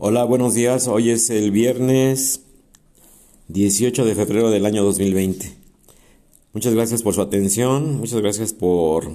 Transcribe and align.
Hola, 0.00 0.22
buenos 0.22 0.54
días. 0.54 0.86
Hoy 0.86 1.10
es 1.10 1.28
el 1.28 1.50
viernes 1.50 2.42
18 3.48 4.04
de 4.04 4.14
febrero 4.14 4.48
del 4.48 4.64
año 4.64 4.84
2020. 4.84 5.52
Muchas 6.52 6.72
gracias 6.72 7.02
por 7.02 7.14
su 7.14 7.20
atención, 7.20 7.98
muchas 7.98 8.20
gracias 8.20 8.52
por 8.52 9.10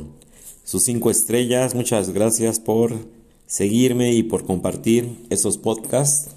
sus 0.66 0.84
cinco 0.84 1.10
estrellas, 1.10 1.74
muchas 1.74 2.10
gracias 2.10 2.60
por 2.60 2.98
seguirme 3.46 4.12
y 4.12 4.24
por 4.24 4.44
compartir 4.44 5.26
estos 5.30 5.58
podcasts 5.58 6.32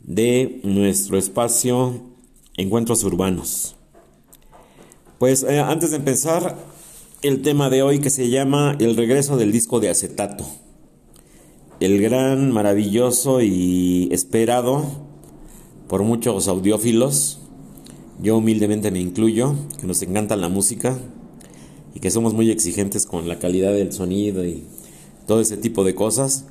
de 0.00 0.60
nuestro 0.62 1.18
espacio 1.18 2.00
Encuentros 2.56 3.04
Urbanos. 3.04 3.76
Pues 5.18 5.42
eh, 5.42 5.58
antes 5.58 5.90
de 5.90 5.98
empezar, 5.98 6.56
el 7.20 7.42
tema 7.42 7.68
de 7.68 7.82
hoy 7.82 7.98
que 7.98 8.08
se 8.08 8.30
llama 8.30 8.76
El 8.78 8.96
regreso 8.96 9.36
del 9.36 9.52
disco 9.52 9.78
de 9.78 9.90
acetato 9.90 10.46
el 11.80 12.00
gran, 12.00 12.52
maravilloso 12.52 13.40
y 13.40 14.08
esperado 14.10 14.84
por 15.86 16.02
muchos 16.02 16.48
audiófilos, 16.48 17.40
yo 18.20 18.36
humildemente 18.36 18.90
me 18.90 19.00
incluyo, 19.00 19.54
que 19.80 19.86
nos 19.86 20.02
encanta 20.02 20.36
la 20.36 20.48
música 20.48 20.98
y 21.94 22.00
que 22.00 22.10
somos 22.10 22.34
muy 22.34 22.50
exigentes 22.50 23.06
con 23.06 23.28
la 23.28 23.38
calidad 23.38 23.72
del 23.72 23.92
sonido 23.92 24.44
y 24.44 24.64
todo 25.26 25.40
ese 25.40 25.56
tipo 25.56 25.84
de 25.84 25.94
cosas, 25.94 26.46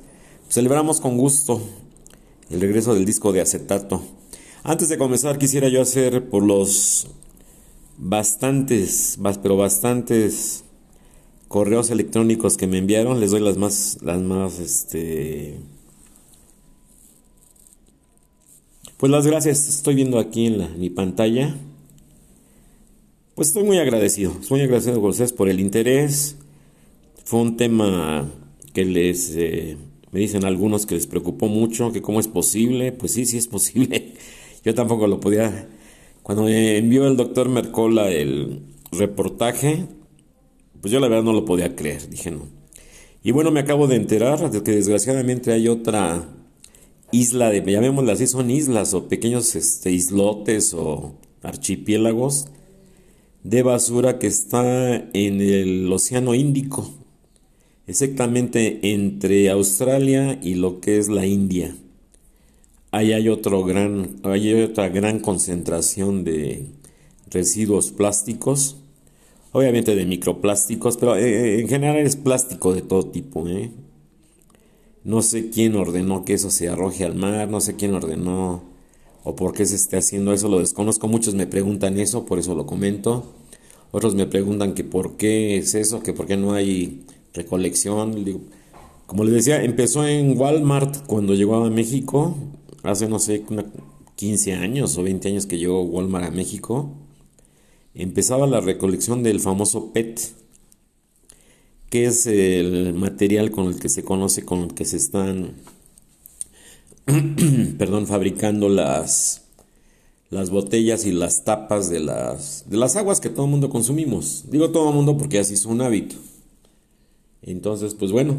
celebramos 0.48 1.00
con 1.00 1.18
gusto 1.18 1.60
el 2.50 2.60
regreso 2.60 2.94
del 2.94 3.04
disco 3.04 3.32
de 3.32 3.42
acetato. 3.42 4.00
Antes 4.62 4.88
de 4.88 4.98
comenzar 4.98 5.38
quisiera 5.38 5.68
yo 5.68 5.82
hacer 5.82 6.30
por 6.30 6.42
los 6.42 7.06
bastantes, 7.98 9.18
pero 9.42 9.56
bastantes 9.56 10.64
correos 11.48 11.90
electrónicos 11.90 12.56
que 12.56 12.66
me 12.66 12.78
enviaron, 12.78 13.20
les 13.20 13.30
doy 13.30 13.40
las 13.40 13.56
más, 13.56 13.98
las 14.02 14.20
más, 14.22 14.60
este... 14.60 15.56
Pues 18.98 19.12
las 19.12 19.26
gracias, 19.26 19.68
estoy 19.68 19.94
viendo 19.94 20.18
aquí 20.18 20.46
en, 20.46 20.78
mi 20.78 20.90
pantalla. 20.90 21.54
Pues 23.34 23.48
estoy 23.48 23.62
muy 23.62 23.78
agradecido, 23.78 24.32
estoy 24.40 24.58
muy 24.58 24.64
agradecido 24.64 25.00
ustedes 25.00 25.32
por 25.32 25.48
el 25.48 25.60
interés. 25.60 26.36
Fue 27.24 27.40
un 27.40 27.56
tema 27.56 28.28
que 28.74 28.84
les, 28.84 29.36
eh, 29.36 29.76
me 30.10 30.18
dicen 30.18 30.44
algunos 30.44 30.84
que 30.84 30.96
les 30.96 31.06
preocupó 31.06 31.46
mucho, 31.46 31.92
que 31.92 32.02
cómo 32.02 32.18
es 32.18 32.26
posible. 32.26 32.90
Pues 32.90 33.12
sí, 33.12 33.24
sí 33.24 33.38
es 33.38 33.46
posible. 33.46 34.14
Yo 34.64 34.74
tampoco 34.74 35.06
lo 35.06 35.20
podía. 35.20 35.68
Cuando 36.24 36.42
me 36.42 36.76
envió 36.76 37.06
el 37.06 37.16
doctor 37.16 37.48
Mercola 37.48 38.10
el 38.10 38.62
reportaje, 38.90 39.86
pues 40.80 40.92
yo 40.92 41.00
la 41.00 41.08
verdad 41.08 41.24
no 41.24 41.32
lo 41.32 41.44
podía 41.44 41.74
creer, 41.74 42.08
dije 42.08 42.30
no. 42.30 42.46
Y 43.22 43.32
bueno, 43.32 43.50
me 43.50 43.60
acabo 43.60 43.86
de 43.86 43.96
enterar 43.96 44.50
de 44.50 44.62
que 44.62 44.72
desgraciadamente 44.72 45.52
hay 45.52 45.68
otra 45.68 46.28
isla 47.10 47.50
de, 47.50 47.60
llamémosla 47.60 48.12
así, 48.12 48.26
son 48.26 48.50
islas 48.50 48.94
o 48.94 49.08
pequeños 49.08 49.54
este, 49.56 49.90
islotes 49.90 50.74
o 50.74 51.14
archipiélagos 51.42 52.48
de 53.42 53.62
basura 53.62 54.18
que 54.18 54.26
está 54.26 54.94
en 54.94 55.40
el 55.40 55.90
Océano 55.92 56.34
Índico, 56.34 56.90
exactamente 57.86 58.92
entre 58.92 59.48
Australia 59.50 60.38
y 60.42 60.54
lo 60.54 60.80
que 60.80 60.98
es 60.98 61.08
la 61.08 61.26
India. 61.26 61.74
Ahí 62.90 63.12
hay 63.12 63.28
otro 63.28 63.64
gran, 63.64 64.20
hay 64.22 64.54
otra 64.62 64.88
gran 64.88 65.20
concentración 65.20 66.24
de 66.24 66.66
residuos 67.30 67.90
plásticos 67.90 68.76
obviamente 69.58 69.94
de 69.94 70.06
microplásticos, 70.06 70.96
pero 70.96 71.16
eh, 71.16 71.56
eh, 71.56 71.60
en 71.60 71.68
general 71.68 71.96
es 71.98 72.16
plástico 72.16 72.74
de 72.74 72.82
todo 72.82 73.04
tipo. 73.04 73.46
¿eh? 73.48 73.70
No 75.04 75.22
sé 75.22 75.50
quién 75.50 75.76
ordenó 75.76 76.24
que 76.24 76.34
eso 76.34 76.50
se 76.50 76.68
arroje 76.68 77.04
al 77.04 77.14
mar, 77.14 77.48
no 77.48 77.60
sé 77.60 77.76
quién 77.76 77.94
ordenó 77.94 78.62
o 79.24 79.36
por 79.36 79.52
qué 79.52 79.66
se 79.66 79.76
esté 79.76 79.96
haciendo 79.96 80.32
eso, 80.32 80.48
lo 80.48 80.60
desconozco. 80.60 81.08
Muchos 81.08 81.34
me 81.34 81.46
preguntan 81.46 81.98
eso, 81.98 82.24
por 82.24 82.38
eso 82.38 82.54
lo 82.54 82.66
comento. 82.66 83.34
Otros 83.90 84.14
me 84.14 84.26
preguntan 84.26 84.74
que 84.74 84.84
por 84.84 85.16
qué 85.16 85.56
es 85.58 85.74
eso, 85.74 86.02
que 86.02 86.12
por 86.12 86.26
qué 86.26 86.36
no 86.36 86.52
hay 86.52 87.04
recolección. 87.34 88.24
como 89.06 89.24
les 89.24 89.34
decía, 89.34 89.62
empezó 89.64 90.06
en 90.06 90.38
Walmart 90.38 91.06
cuando 91.06 91.34
llegó 91.34 91.56
a 91.56 91.70
México, 91.70 92.36
hace 92.82 93.08
no 93.08 93.18
sé, 93.18 93.44
15 94.16 94.54
años 94.54 94.96
o 94.98 95.02
20 95.02 95.28
años 95.28 95.46
que 95.46 95.58
llegó 95.58 95.82
Walmart 95.82 96.26
a 96.26 96.30
México 96.30 96.92
empezaba 97.98 98.46
la 98.46 98.60
recolección 98.60 99.22
del 99.22 99.40
famoso 99.40 99.92
PET, 99.92 100.20
que 101.90 102.06
es 102.06 102.26
el 102.26 102.94
material 102.94 103.50
con 103.50 103.66
el 103.66 103.80
que 103.80 103.88
se 103.88 104.04
conoce, 104.04 104.44
con 104.44 104.60
el 104.60 104.74
que 104.74 104.84
se 104.84 104.96
están, 104.96 105.54
perdón, 107.78 108.06
fabricando 108.06 108.68
las, 108.68 109.42
las 110.30 110.50
botellas 110.50 111.06
y 111.06 111.12
las 111.12 111.44
tapas 111.44 111.90
de 111.90 112.00
las, 112.00 112.64
de 112.68 112.76
las 112.76 112.94
aguas 112.96 113.20
que 113.20 113.30
todo 113.30 113.46
el 113.46 113.50
mundo 113.50 113.68
consumimos. 113.68 114.44
Digo 114.48 114.70
todo 114.70 114.90
el 114.90 114.94
mundo 114.94 115.16
porque 115.16 115.40
así 115.40 115.54
es 115.54 115.64
un 115.64 115.80
hábito. 115.80 116.16
Entonces, 117.42 117.94
pues 117.94 118.12
bueno, 118.12 118.36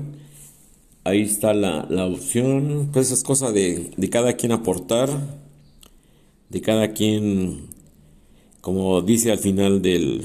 ahí 1.04 1.22
está 1.22 1.54
la, 1.54 1.86
la 1.90 2.06
opción. 2.06 2.90
Pues 2.94 3.12
es 3.12 3.24
cosa 3.24 3.52
de, 3.52 3.92
de 3.98 4.10
cada 4.10 4.34
quien 4.34 4.52
aportar, 4.52 5.10
de 6.50 6.62
cada 6.62 6.94
quien 6.94 7.70
como 8.62 9.02
dice 9.02 9.32
al 9.32 9.40
final 9.40 9.82
de, 9.82 10.24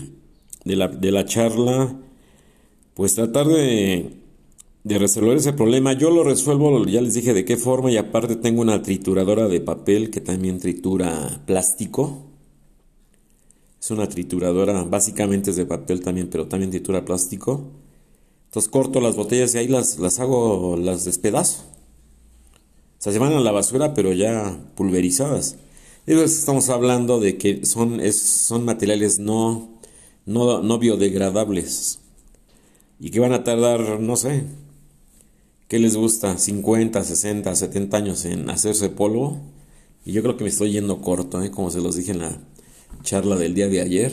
la, 0.65 1.25
charla, 1.25 1.97
pues 2.95 3.15
tratar 3.15 3.47
de, 3.47 4.11
de, 4.83 4.99
resolver 4.99 5.37
ese 5.37 5.53
problema. 5.53 5.93
Yo 5.93 6.11
lo 6.11 6.25
resuelvo, 6.25 6.85
ya 6.87 7.01
les 7.01 7.15
dije 7.15 7.35
de 7.35 7.45
qué 7.45 7.57
forma, 7.57 7.91
y 7.91 7.97
aparte 7.97 8.37
tengo 8.37 8.61
una 8.61 8.83
trituradora 8.83 9.49
de 9.49 9.61
papel 9.61 10.11
que 10.11 10.21
también 10.21 10.59
tritura 10.59 11.43
plástico. 11.47 12.27
Es 13.81 13.91
una 13.91 14.09
trituradora, 14.09 14.83
básicamente 14.85 15.51
es 15.51 15.57
de 15.57 15.67
papel 15.67 16.01
también, 16.01 16.29
pero 16.29 16.47
también 16.47 16.71
tritura 16.71 17.05
plástico. 17.05 17.71
Entonces 18.47 18.71
corto 18.71 19.01
las 19.01 19.17
botellas 19.17 19.55
y 19.55 19.59
ahí 19.59 19.69
las, 19.69 19.99
las 19.99 20.21
hago, 20.21 20.77
las 20.77 21.05
despedazo. 21.05 21.65
O 22.99 23.03
sea, 23.05 23.13
se 23.13 23.19
van 23.19 23.33
a 23.35 23.41
la 23.41 23.53
basura, 23.53 23.93
pero 23.93 24.13
ya 24.13 24.59
pulverizadas. 24.77 25.57
Estamos 26.07 26.69
hablando 26.69 27.19
de 27.19 27.39
que 27.39 27.65
son, 27.65 27.99
son 28.13 28.65
materiales 28.67 29.19
no, 29.19 29.81
no, 30.27 30.63
no 30.63 30.79
biodegradables 30.79 31.99
y 33.01 33.11
que 33.11 33.21
van 33.21 33.33
a 33.33 33.43
tardar, 33.43 34.01
no 34.01 34.17
sé, 34.17 34.45
¿qué 35.67 35.79
les 35.79 35.97
gusta? 35.97 36.37
50, 36.37 37.03
60, 37.03 37.55
70 37.55 37.97
años 37.97 38.25
en 38.27 38.51
hacerse 38.51 38.91
polvo. 38.91 39.41
Y 40.05 40.13
yo 40.13 40.23
creo 40.23 40.37
que 40.37 40.45
me 40.45 40.51
estoy 40.51 40.73
yendo 40.73 41.01
corto, 41.01 41.43
¿eh? 41.43 41.51
como 41.51 41.71
se 41.71 41.81
los 41.81 41.97
dije 41.97 42.11
en 42.11 42.19
la 42.21 42.39
charla 43.03 43.37
del 43.37 43.55
día 43.55 43.69
de 43.69 43.81
ayer. 43.81 44.13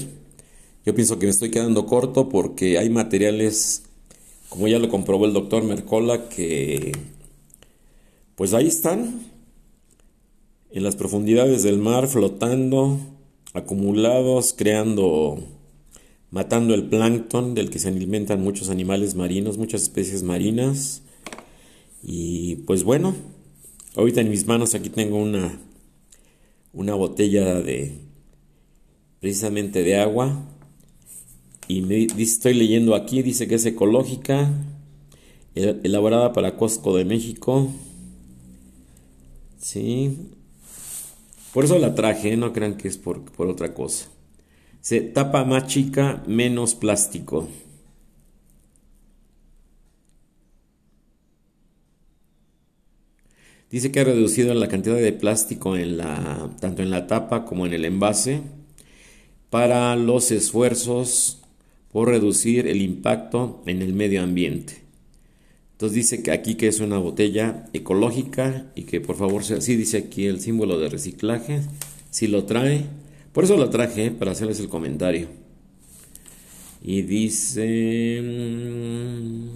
Yo 0.85 0.95
pienso 0.95 1.19
que 1.19 1.25
me 1.25 1.31
estoy 1.31 1.51
quedando 1.51 1.85
corto 1.87 2.29
porque 2.29 2.77
hay 2.77 2.89
materiales, 2.89 3.83
como 4.47 4.69
ya 4.69 4.79
lo 4.79 4.87
comprobó 4.89 5.25
el 5.25 5.33
doctor 5.33 5.63
Mercola, 5.63 6.29
que 6.29 6.93
pues 8.35 8.53
ahí 8.53 8.67
están, 8.67 9.30
en 10.71 10.83
las 10.83 10.95
profundidades 10.95 11.63
del 11.63 11.77
mar 11.77 12.07
flotando, 12.07 12.99
acumulados, 13.53 14.53
creando, 14.57 15.43
matando 16.29 16.73
el 16.73 16.87
plancton 16.87 17.53
del 17.53 17.69
que 17.69 17.79
se 17.79 17.89
alimentan 17.89 18.41
muchos 18.41 18.69
animales 18.69 19.15
marinos, 19.15 19.57
muchas 19.57 19.83
especies 19.83 20.23
marinas. 20.23 21.03
Y 22.01 22.55
pues 22.67 22.83
bueno, 22.83 23.13
ahorita 23.95 24.21
en 24.21 24.29
mis 24.29 24.47
manos 24.47 24.73
aquí 24.73 24.89
tengo 24.89 25.17
una, 25.17 25.59
una 26.73 26.95
botella 26.95 27.61
de 27.61 27.91
precisamente 29.19 29.83
de 29.83 29.97
agua 29.97 30.41
y 31.67 32.21
estoy 32.21 32.53
leyendo 32.53 32.95
aquí, 32.95 33.21
dice 33.21 33.47
que 33.47 33.55
es 33.55 33.65
ecológica, 33.65 34.51
elaborada 35.55 36.33
para 36.33 36.57
Costco 36.57 36.97
de 36.97 37.05
México. 37.05 37.69
Sí, 39.57 40.17
por 41.53 41.65
eso 41.65 41.77
la 41.79 41.95
traje, 41.95 42.37
no 42.37 42.53
crean 42.53 42.77
que 42.77 42.87
es 42.87 42.97
por, 42.97 43.23
otra 43.37 43.73
cosa. 43.73 44.07
Se 44.79 45.01
tapa 45.01 45.45
más 45.45 45.67
chica, 45.67 46.23
menos 46.25 46.75
plástico. 46.75 47.47
Dice 53.69 53.91
que 53.91 54.01
ha 54.01 54.03
reducido 54.03 54.53
la 54.53 54.67
cantidad 54.67 54.95
de 54.95 55.13
plástico 55.13 55.77
en 55.77 55.97
la, 55.97 56.49
tanto 56.59 56.81
en 56.81 56.89
la 56.89 57.07
tapa 57.07 57.45
como 57.45 57.65
en 57.65 57.73
el 57.73 57.85
envase 57.85 58.41
para 59.49 59.95
los 59.95 60.31
esfuerzos 60.31 61.41
por 61.91 62.09
reducir 62.09 62.67
el 62.67 62.81
impacto 62.81 63.61
en 63.65 63.81
el 63.81 63.93
medio 63.93 64.23
ambiente. 64.23 64.80
Entonces 65.81 65.95
dice 65.95 66.21
que 66.21 66.29
aquí 66.29 66.53
que 66.53 66.67
es 66.67 66.79
una 66.79 66.99
botella 66.99 67.65
ecológica 67.73 68.71
y 68.75 68.83
que 68.83 69.01
por 69.01 69.15
favor, 69.15 69.43
sí 69.43 69.75
dice 69.75 69.97
aquí 69.97 70.27
el 70.27 70.39
símbolo 70.39 70.77
de 70.77 70.89
reciclaje, 70.89 71.61
si 72.11 72.27
lo 72.27 72.45
trae, 72.45 72.85
por 73.33 73.45
eso 73.45 73.57
lo 73.57 73.67
traje 73.71 74.11
para 74.11 74.29
hacerles 74.29 74.59
el 74.59 74.69
comentario. 74.69 75.27
Y 76.83 77.01
dice, 77.01 78.21
mm, 78.21 79.47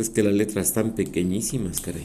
es 0.00 0.10
que 0.10 0.22
las 0.22 0.34
letras 0.34 0.68
están 0.68 0.94
pequeñísimas, 0.94 1.80
caray. 1.80 2.04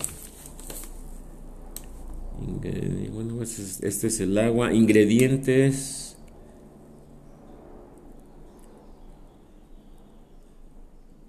bueno, 3.13 3.43
este, 3.43 3.87
este 3.87 4.07
es 4.07 4.19
el 4.19 4.35
agua. 4.39 4.73
Ingredientes. 4.73 6.10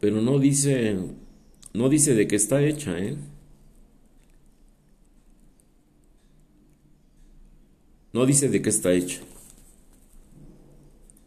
Pero 0.02 0.20
no 0.20 0.40
dice, 0.40 0.96
no 1.74 1.88
dice 1.88 2.16
de 2.16 2.26
qué 2.26 2.34
está 2.34 2.60
hecha, 2.60 2.98
¿eh? 2.98 3.14
No 8.12 8.26
dice 8.26 8.48
de 8.48 8.60
qué 8.60 8.68
está 8.68 8.92
hecha. 8.92 9.20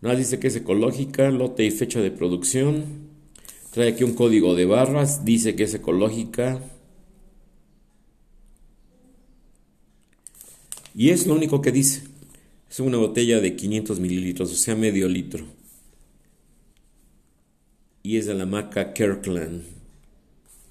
Nada 0.02 0.18
dice 0.18 0.42
que 0.42 0.48
es 0.48 0.58
ecológica, 0.58 1.32
lote 1.32 1.64
y 1.64 1.72
fecha 1.72 2.02
de 2.02 2.12
producción. 2.12 2.84
Trae 3.72 3.94
aquí 3.94 4.04
un 4.04 4.14
código 4.14 4.56
de 4.56 4.66
barras, 4.66 5.24
dice 5.24 5.56
que 5.56 5.64
es 5.64 5.74
ecológica. 5.74 6.60
Y 10.94 11.12
es 11.12 11.26
lo 11.28 11.34
único 11.36 11.62
que 11.62 11.72
dice. 11.72 12.04
Es 12.70 12.82
una 12.82 12.98
botella 12.98 13.40
de 13.40 13.56
500 13.56 14.02
mililitros, 14.02 14.52
o 14.52 14.56
sea, 14.56 14.76
medio 14.76 15.08
litro. 15.08 15.46
Y 18.06 18.18
es 18.18 18.28
de 18.28 18.36
la 18.36 18.46
marca 18.46 18.94
Kirkland. 18.94 19.64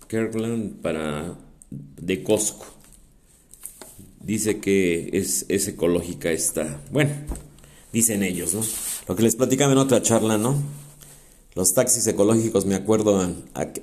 Kirkland 0.07 0.81
para 0.81 1.37
de 1.69 2.23
Costco. 2.23 2.65
Dice 4.21 4.61
que 4.61 5.11
es, 5.13 5.45
es 5.49 5.67
ecológica 5.67 6.31
esta. 6.31 6.81
Bueno, 6.93 7.11
dicen 7.93 8.23
ellos, 8.23 8.55
¿no? 8.55 8.63
Lo 9.09 9.17
que 9.17 9.25
les 9.25 9.35
platicaba 9.35 9.73
en 9.73 9.79
otra 9.79 10.01
charla, 10.01 10.39
¿no? 10.39 10.63
Los 11.57 11.75
taxis 11.75 12.07
ecológicos, 12.07 12.67
me 12.67 12.77
acuerdo 12.77 13.29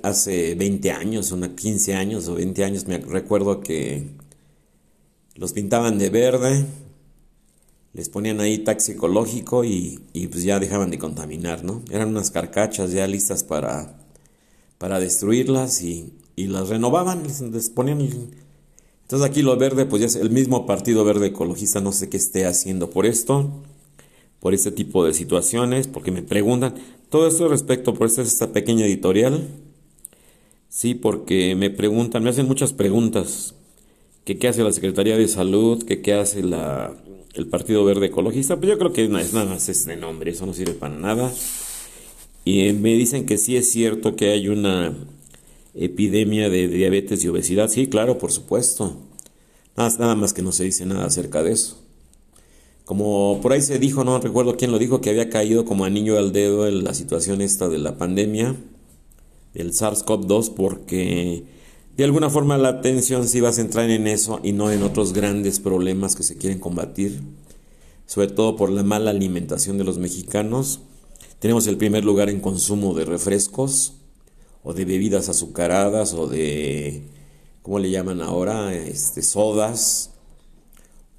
hace 0.02 0.54
20 0.54 0.90
años, 0.90 1.30
unos 1.30 1.50
15 1.50 1.94
años 1.94 2.28
o 2.28 2.36
20 2.36 2.64
años, 2.64 2.86
me 2.86 2.96
recuerdo 2.96 3.60
que 3.60 4.12
los 5.34 5.52
pintaban 5.52 5.98
de 5.98 6.08
verde, 6.08 6.64
les 7.94 8.08
ponían 8.08 8.40
ahí 8.40 8.58
taxi 8.58 8.92
ecológico 8.92 9.64
y, 9.64 10.00
pues 10.30 10.44
ya 10.44 10.58
dejaban 10.58 10.90
de 10.90 10.98
contaminar, 10.98 11.64
¿no? 11.64 11.82
Eran 11.90 12.08
unas 12.08 12.30
carcachas 12.30 12.92
ya 12.92 13.06
listas 13.06 13.44
para, 13.44 13.98
para 14.78 15.00
destruirlas 15.00 15.82
y, 15.82 16.14
las 16.36 16.68
renovaban, 16.68 17.22
les, 17.22 17.70
ponían... 17.70 18.00
Entonces 18.00 19.28
aquí 19.28 19.42
lo 19.42 19.56
verde, 19.56 19.84
pues 19.86 20.00
ya 20.00 20.06
es 20.06 20.16
el 20.16 20.30
mismo 20.30 20.66
Partido 20.66 21.04
Verde 21.04 21.28
Ecologista, 21.28 21.80
no 21.80 21.92
sé 21.92 22.08
qué 22.08 22.16
esté 22.16 22.46
haciendo 22.46 22.90
por 22.90 23.06
esto 23.06 23.50
por 24.42 24.54
este 24.54 24.72
tipo 24.72 25.06
de 25.06 25.14
situaciones, 25.14 25.86
porque 25.86 26.10
me 26.10 26.20
preguntan 26.20 26.74
todo 27.10 27.28
esto 27.28 27.46
respecto 27.46 27.94
por 27.94 28.08
esta, 28.08 28.22
esta 28.22 28.52
pequeña 28.52 28.84
editorial. 28.84 29.46
Sí, 30.68 30.96
porque 30.96 31.54
me 31.54 31.70
preguntan, 31.70 32.24
me 32.24 32.30
hacen 32.30 32.48
muchas 32.48 32.72
preguntas. 32.72 33.54
Que 34.24 34.38
qué 34.38 34.48
hace 34.48 34.64
la 34.64 34.72
Secretaría 34.72 35.16
de 35.16 35.28
Salud, 35.28 35.84
que 35.84 36.02
qué 36.02 36.14
hace 36.14 36.42
la, 36.42 36.92
el 37.34 37.46
Partido 37.46 37.84
Verde 37.84 38.06
Ecologista. 38.06 38.56
Pues 38.56 38.70
yo 38.70 38.78
creo 38.78 38.92
que 38.92 39.04
es 39.04 39.10
nada 39.10 39.46
más 39.46 39.68
es 39.68 39.84
de 39.86 39.96
nombre, 39.96 40.30
eso 40.30 40.46
no 40.46 40.54
sirve 40.54 40.74
para 40.74 40.94
nada. 40.94 41.32
Y 42.44 42.72
me 42.72 42.94
dicen 42.94 43.26
que 43.26 43.38
sí 43.38 43.56
es 43.56 43.70
cierto 43.70 44.16
que 44.16 44.30
hay 44.30 44.48
una 44.48 44.94
epidemia 45.74 46.50
de 46.50 46.68
diabetes 46.68 47.24
y 47.24 47.28
obesidad. 47.28 47.68
Sí, 47.68 47.86
claro, 47.86 48.18
por 48.18 48.32
supuesto. 48.32 48.96
Nada, 49.76 49.94
nada 49.98 50.14
más 50.14 50.32
que 50.32 50.42
no 50.42 50.52
se 50.52 50.64
dice 50.64 50.84
nada 50.84 51.06
acerca 51.06 51.42
de 51.42 51.52
eso. 51.52 51.78
Como 52.84 53.38
por 53.40 53.52
ahí 53.52 53.62
se 53.62 53.78
dijo, 53.78 54.04
no 54.04 54.18
recuerdo 54.18 54.56
quién 54.56 54.72
lo 54.72 54.78
dijo, 54.78 55.00
que 55.00 55.10
había 55.10 55.30
caído 55.30 55.64
como 55.64 55.84
anillo 55.84 56.18
al 56.18 56.32
dedo 56.32 56.66
en 56.66 56.82
la 56.84 56.94
situación 56.94 57.40
esta 57.40 57.68
de 57.68 57.78
la 57.78 57.96
pandemia, 57.96 58.56
del 59.54 59.72
SARS-CoV-2, 59.72 60.52
porque 60.54 61.44
de 61.96 62.04
alguna 62.04 62.30
forma 62.30 62.56
la 62.56 62.68
atención 62.68 63.28
se 63.28 63.38
iba 63.38 63.50
a 63.50 63.52
centrar 63.52 63.90
en 63.90 64.06
eso 64.06 64.40
y 64.42 64.52
no 64.52 64.70
en 64.70 64.82
otros 64.82 65.12
grandes 65.12 65.60
problemas 65.60 66.16
que 66.16 66.22
se 66.22 66.36
quieren 66.36 66.58
combatir, 66.58 67.20
sobre 68.06 68.28
todo 68.28 68.56
por 68.56 68.70
la 68.70 68.82
mala 68.82 69.10
alimentación 69.10 69.76
de 69.76 69.84
los 69.84 69.98
mexicanos. 69.98 70.80
Tenemos 71.38 71.66
el 71.66 71.76
primer 71.76 72.04
lugar 72.04 72.30
en 72.30 72.40
consumo 72.40 72.94
de 72.94 73.04
refrescos 73.04 73.94
o 74.62 74.72
de 74.72 74.84
bebidas 74.84 75.28
azucaradas 75.28 76.14
o 76.14 76.28
de, 76.28 77.02
¿cómo 77.62 77.78
le 77.78 77.90
llaman 77.90 78.22
ahora? 78.22 78.74
Este, 78.74 79.22
sodas 79.22 80.10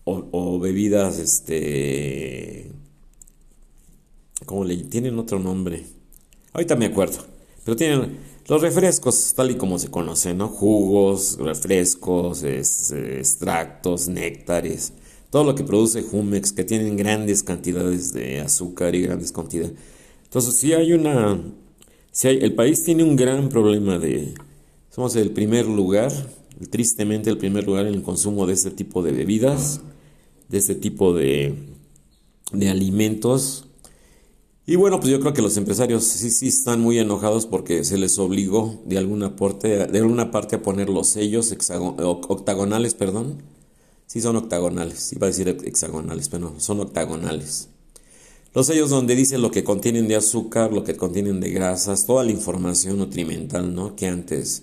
o, 0.06 0.60
bebidas, 0.60 1.20
este, 1.20 2.72
¿cómo 4.46 4.66
le 4.66 4.78
tienen 4.78 5.18
otro 5.20 5.40
nombre? 5.40 5.86
Ahorita 6.52 6.76
me 6.76 6.88
acuerdo, 6.88 7.20
pero 7.64 7.78
tienen 7.78 8.18
los 8.48 8.62
refrescos 8.62 9.34
tal 9.36 9.52
y 9.52 9.56
como 9.56 9.80
se 9.80 9.90
conocen, 9.90 10.38
¿no? 10.38 10.48
Jugos, 10.50 11.38
refrescos, 11.40 12.44
extractos, 12.44 14.08
néctares, 14.08 14.94
todo 15.30 15.44
lo 15.44 15.56
que 15.56 15.64
produce 15.64 16.04
Jumex, 16.04 16.52
que 16.52 16.64
tienen 16.64 16.98
grandes 16.98 17.44
cantidades 17.44 18.14
de 18.14 18.42
azúcar 18.42 18.96
y 18.96 19.02
grandes 19.02 19.32
cantidades. 19.32 19.74
Entonces, 20.24 20.56
si 20.56 20.74
hay 20.74 20.94
una, 20.94 21.42
si 22.12 22.28
hay, 22.28 22.38
el 22.40 22.54
país 22.54 22.84
tiene 22.84 23.04
un 23.04 23.16
gran 23.16 23.50
problema 23.50 23.98
de, 23.98 24.34
somos 24.90 25.16
el 25.16 25.32
primer 25.32 25.66
lugar, 25.66 26.12
tristemente 26.70 27.30
el 27.30 27.38
primer 27.38 27.66
lugar 27.66 27.88
en 27.88 27.96
el 27.96 28.04
consumo 28.04 28.46
de 28.46 28.54
este 28.54 28.72
tipo 28.72 29.02
de 29.02 29.12
bebidas 29.12 29.82
de 30.54 30.60
este 30.60 30.76
tipo 30.76 31.16
de, 31.16 31.56
de 32.52 32.70
alimentos. 32.70 33.66
Y 34.66 34.78
bueno, 34.78 35.00
pues 35.00 35.12
yo 35.12 35.20
creo 35.20 35.34
que 35.34 35.42
los 35.42 35.58
empresarios 35.58 36.06
sí, 36.06 36.30
sí 36.30 36.48
están 36.48 36.80
muy 36.80 36.98
enojados 36.98 37.46
porque 37.46 37.84
se 37.84 37.98
les 37.98 38.18
obligó 38.18 38.82
de 38.86 38.98
alguna, 38.98 39.36
parte, 39.36 39.88
de 39.88 40.00
alguna 40.00 40.32
parte 40.32 40.56
a 40.56 40.62
poner 40.62 40.90
los 40.90 41.08
sellos 41.08 41.54
octagonales, 42.08 42.94
perdón. 42.94 43.44
Sí 44.08 44.22
son 44.22 44.38
octagonales, 44.38 45.12
iba 45.12 45.28
a 45.28 45.32
decir 45.32 45.50
hexagonales, 45.50 46.30
pero 46.30 46.52
no, 46.52 46.60
son 46.60 46.80
octagonales. 46.80 47.68
Los 48.54 48.68
sellos 48.68 48.90
donde 48.90 49.16
dice 49.16 49.38
lo 49.38 49.52
que 49.52 49.64
contienen 49.66 50.08
de 50.08 50.16
azúcar, 50.16 50.72
lo 50.72 50.84
que 50.84 50.96
contienen 50.96 51.42
de 51.42 51.50
grasas, 51.50 52.06
toda 52.06 52.24
la 52.24 52.32
información 52.32 53.00
nutrimental, 53.00 53.74
¿no? 53.74 53.96
Que 53.96 54.08
antes 54.08 54.62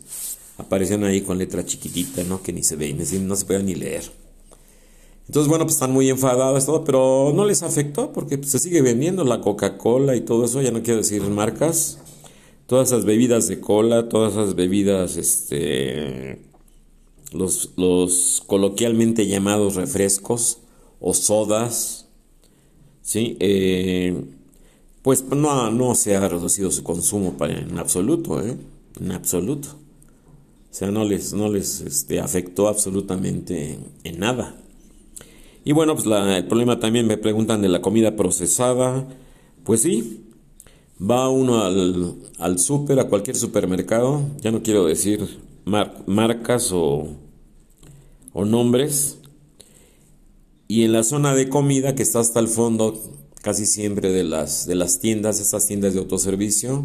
aparecían 0.57 1.05
ahí 1.05 1.23
con 1.23 1.37
letra 1.37 1.67
chiquitita, 1.67 2.23
¿no? 2.25 2.43
Que 2.43 2.53
ni 2.53 2.63
se 2.63 2.77
ve, 2.77 2.95
no 2.95 3.37
se 3.37 3.45
puede 3.45 3.63
ni 3.65 3.75
leer. 3.75 4.20
Entonces, 5.31 5.49
bueno, 5.49 5.65
pues 5.65 5.77
están 5.77 5.93
muy 5.93 6.11
enfadados, 6.11 6.67
todo, 6.67 6.83
pero 6.83 7.33
no 7.33 7.45
les 7.45 7.63
afectó 7.63 8.13
porque 8.13 8.37
pues, 8.37 8.51
se 8.51 8.59
sigue 8.59 8.83
vendiendo 8.83 9.23
la 9.23 9.41
Coca-Cola 9.41 10.17
y 10.17 10.23
todo 10.23 10.45
eso, 10.45 10.61
ya 10.61 10.73
no 10.73 10.83
quiero 10.83 10.99
decir 10.99 11.23
marcas. 11.23 12.01
Todas 12.67 12.89
esas 12.89 13.05
bebidas 13.05 13.47
de 13.47 13.61
cola, 13.61 14.09
todas 14.09 14.33
esas 14.33 14.57
bebidas, 14.57 15.17
este, 15.17 16.43
los, 17.31 17.71
los 17.77 18.43
coloquialmente 18.45 19.29
llamados 19.29 19.77
refrescos 19.77 20.59
o 20.99 21.15
sodas, 21.15 22.09
¿sí? 23.01 23.37
Eh, 23.39 24.25
pues 25.03 25.23
no, 25.27 25.71
no 25.71 25.95
se 25.95 26.17
ha 26.17 26.29
reducido 26.29 26.73
su 26.73 26.83
consumo 26.83 27.37
en 27.43 27.79
absoluto, 27.79 28.45
¿eh? 28.45 28.57
En 29.01 29.13
absoluto. 29.13 29.69
O 29.69 30.75
sea, 30.75 30.91
no 30.91 31.05
les, 31.05 31.33
no 31.35 31.49
les 31.49 31.83
este, 31.83 32.19
afectó 32.19 32.67
absolutamente 32.67 33.79
en 34.03 34.19
nada. 34.19 34.57
Y 35.65 35.73
bueno, 35.73 35.95
pues 35.95 36.07
el 36.07 36.47
problema 36.47 36.81
también 36.81 37.07
me 37.07 37.17
preguntan 37.19 37.63
de 37.63 37.69
la 37.69 37.83
comida 37.83 38.17
procesada. 38.17 39.07
Pues 39.65 39.83
sí, 39.83 40.25
va 41.01 41.29
uno 41.29 41.63
al, 41.63 42.17
al 42.39 42.59
súper, 42.59 43.01
a 43.01 43.09
cualquier 43.09 43.37
supermercado, 43.37 44.23
ya 44.41 44.51
no 44.51 44.63
quiero 44.63 44.85
decir 44.85 45.27
marcas 45.65 46.73
o, 46.73 47.09
o 48.33 48.45
nombres, 48.45 49.19
y 50.69 50.85
en 50.85 50.93
la 50.93 51.03
zona 51.03 51.35
de 51.35 51.49
comida 51.49 51.95
que 51.95 52.03
está 52.03 52.21
hasta 52.21 52.41
el 52.41 52.49
fondo 52.49 53.01
casi 53.43 53.67
siempre 53.67 54.13
de 54.13 54.25
las, 54.25 54.67
de 54.67 54.75
las 54.75 55.01
tiendas, 55.01 55.41
estas 55.41 55.67
tiendas 55.67 55.95
de 55.95 56.01
autoservicio, 56.01 56.85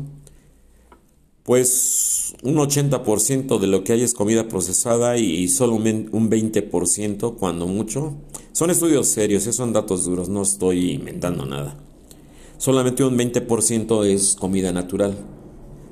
pues 1.44 2.34
un 2.42 2.56
80% 2.56 3.60
de 3.60 3.68
lo 3.68 3.84
que 3.84 3.94
hay 3.94 4.02
es 4.02 4.14
comida 4.14 4.48
procesada 4.48 5.18
y 5.18 5.48
solo 5.50 5.76
un 5.76 5.84
20% 5.84 7.36
cuando 7.36 7.68
mucho. 7.68 8.16
Son 8.56 8.70
estudios 8.70 9.08
serios, 9.08 9.42
esos 9.42 9.58
son 9.58 9.74
datos 9.74 10.06
duros, 10.06 10.30
no 10.30 10.42
estoy 10.42 10.92
inventando 10.92 11.46
nada. 11.46 11.76
Solamente 12.58 13.04
un 13.04 13.18
20% 13.18 14.06
es 14.06 14.38
comida 14.38 14.72
natural. 14.72 15.14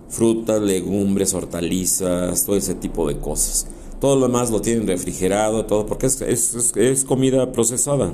Frutas, 0.08 0.62
legumbres, 0.62 1.34
hortalizas, 1.34 2.46
todo 2.46 2.55
ese 2.55 2.74
tipo 2.74 3.05
de 3.10 3.17
cosas. 3.17 3.67
Todo 4.00 4.15
lo 4.15 4.27
demás 4.27 4.50
lo 4.50 4.62
tienen 4.62 4.88
refrigerado, 4.88 5.65
todo, 5.65 5.86
porque 5.86 6.05
es, 6.05 6.22
es 6.22 7.03
comida 7.03 7.51
procesada. 7.51 8.13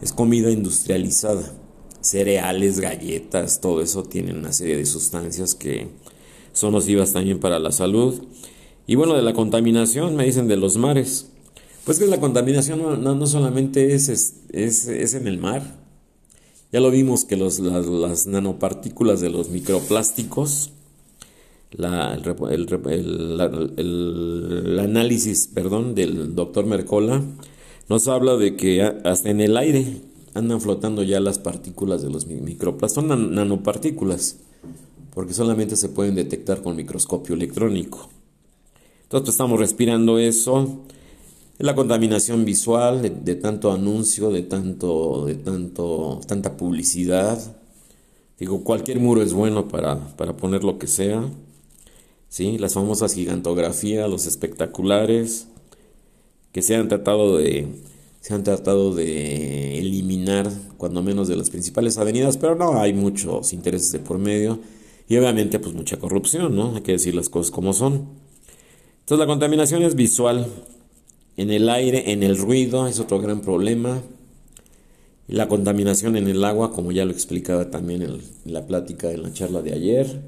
Es 0.00 0.14
comida 0.14 0.50
industrializada. 0.50 1.52
Cereales, 2.00 2.80
galletas, 2.80 3.60
todo 3.60 3.82
eso 3.82 4.02
tiene 4.02 4.32
una 4.32 4.54
serie 4.54 4.78
de 4.78 4.86
sustancias 4.86 5.54
que 5.54 5.88
son 6.54 6.72
nocivas 6.72 7.12
también 7.12 7.38
para 7.38 7.58
la 7.58 7.70
salud. 7.70 8.18
Y 8.86 8.94
bueno, 8.94 9.12
de 9.12 9.20
la 9.20 9.34
contaminación, 9.34 10.16
me 10.16 10.24
dicen 10.24 10.48
de 10.48 10.56
los 10.56 10.78
mares. 10.78 11.32
Pues 11.86 11.98
que 12.00 12.06
la 12.08 12.18
contaminación 12.18 12.82
no, 12.82 13.14
no, 13.14 13.26
solamente 13.28 13.94
es, 13.94 14.08
es, 14.08 14.34
es, 14.88 15.14
en 15.14 15.28
el 15.28 15.38
mar. 15.38 15.62
Ya 16.72 16.80
lo 16.80 16.90
vimos 16.90 17.24
que 17.24 17.36
los, 17.36 17.60
las, 17.60 18.26
nanopartículas 18.26 19.20
de 19.20 19.30
los 19.30 19.50
microplásticos, 19.50 20.72
el, 21.70 23.40
análisis 24.80 25.46
perdón, 25.46 25.94
del 25.94 26.34
doctor 26.34 26.66
Mercola, 26.66 27.22
nos 27.88 28.08
habla 28.08 28.36
de 28.36 28.56
que 28.56 28.82
hasta 28.82 29.30
en 29.30 29.40
el 29.40 29.56
aire 29.56 30.00
andan 30.34 30.60
flotando 30.60 31.04
ya 31.04 31.20
las 31.20 31.38
partículas 31.38 32.02
de 32.02 32.10
los 32.10 32.26
microplásticos, 32.26 33.06
son 33.08 33.32
nanopartículas, 33.32 34.38
porque 35.14 35.34
solamente 35.34 35.76
se 35.76 35.88
pueden 35.88 36.16
detectar 36.16 36.62
con 36.62 36.74
microscopio 36.74 37.36
electrónico. 37.36 38.10
Entonces 39.04 39.26
pues, 39.26 39.28
estamos 39.28 39.60
respirando 39.60 40.18
eso, 40.18 40.80
la 41.58 41.74
contaminación 41.74 42.44
visual 42.44 43.02
de, 43.24 43.34
tanto 43.34 43.72
anuncio, 43.72 44.30
de 44.30 44.42
tanto, 44.42 45.24
de 45.26 45.34
tanto, 45.36 46.20
tanta 46.26 46.56
publicidad. 46.56 47.56
Digo, 48.38 48.62
cualquier 48.62 49.00
muro 49.00 49.22
es 49.22 49.32
bueno 49.32 49.68
para, 49.68 50.16
para 50.16 50.36
poner 50.36 50.64
lo 50.64 50.78
que 50.78 50.86
sea. 50.86 51.24
¿sí? 52.28 52.58
Las 52.58 52.74
famosas 52.74 53.14
gigantografías, 53.14 54.10
los 54.10 54.26
espectaculares, 54.26 55.48
que 56.52 56.62
se 56.62 56.76
han 56.76 56.88
tratado 56.88 57.36
de 57.38 57.68
se 58.26 58.34
han 58.34 58.42
tratado 58.42 58.92
de 58.92 59.78
eliminar 59.78 60.50
cuando 60.78 61.00
menos 61.00 61.28
de 61.28 61.36
las 61.36 61.48
principales 61.48 61.96
avenidas, 61.96 62.36
pero 62.36 62.56
no 62.56 62.80
hay 62.80 62.92
muchos 62.92 63.52
intereses 63.52 63.92
de 63.92 64.00
por 64.00 64.18
medio 64.18 64.58
y 65.08 65.16
obviamente 65.16 65.60
pues 65.60 65.76
mucha 65.76 65.98
corrupción, 65.98 66.56
¿no? 66.56 66.74
Hay 66.74 66.82
que 66.82 66.90
decir 66.90 67.14
las 67.14 67.28
cosas 67.28 67.52
como 67.52 67.72
son. 67.72 68.08
Entonces 68.98 69.18
la 69.20 69.26
contaminación 69.26 69.84
es 69.84 69.94
visual, 69.94 70.48
en 71.36 71.50
el 71.50 71.68
aire, 71.68 72.12
en 72.12 72.22
el 72.22 72.38
ruido, 72.38 72.86
es 72.86 72.98
otro 72.98 73.20
gran 73.20 73.40
problema. 73.40 74.02
La 75.28 75.48
contaminación 75.48 76.16
en 76.16 76.28
el 76.28 76.44
agua, 76.44 76.72
como 76.72 76.92
ya 76.92 77.04
lo 77.04 77.12
explicaba 77.12 77.70
también 77.70 78.02
en 78.02 78.20
la 78.44 78.66
plática, 78.66 79.10
en 79.10 79.22
la 79.22 79.32
charla 79.32 79.60
de 79.60 79.72
ayer. 79.72 80.22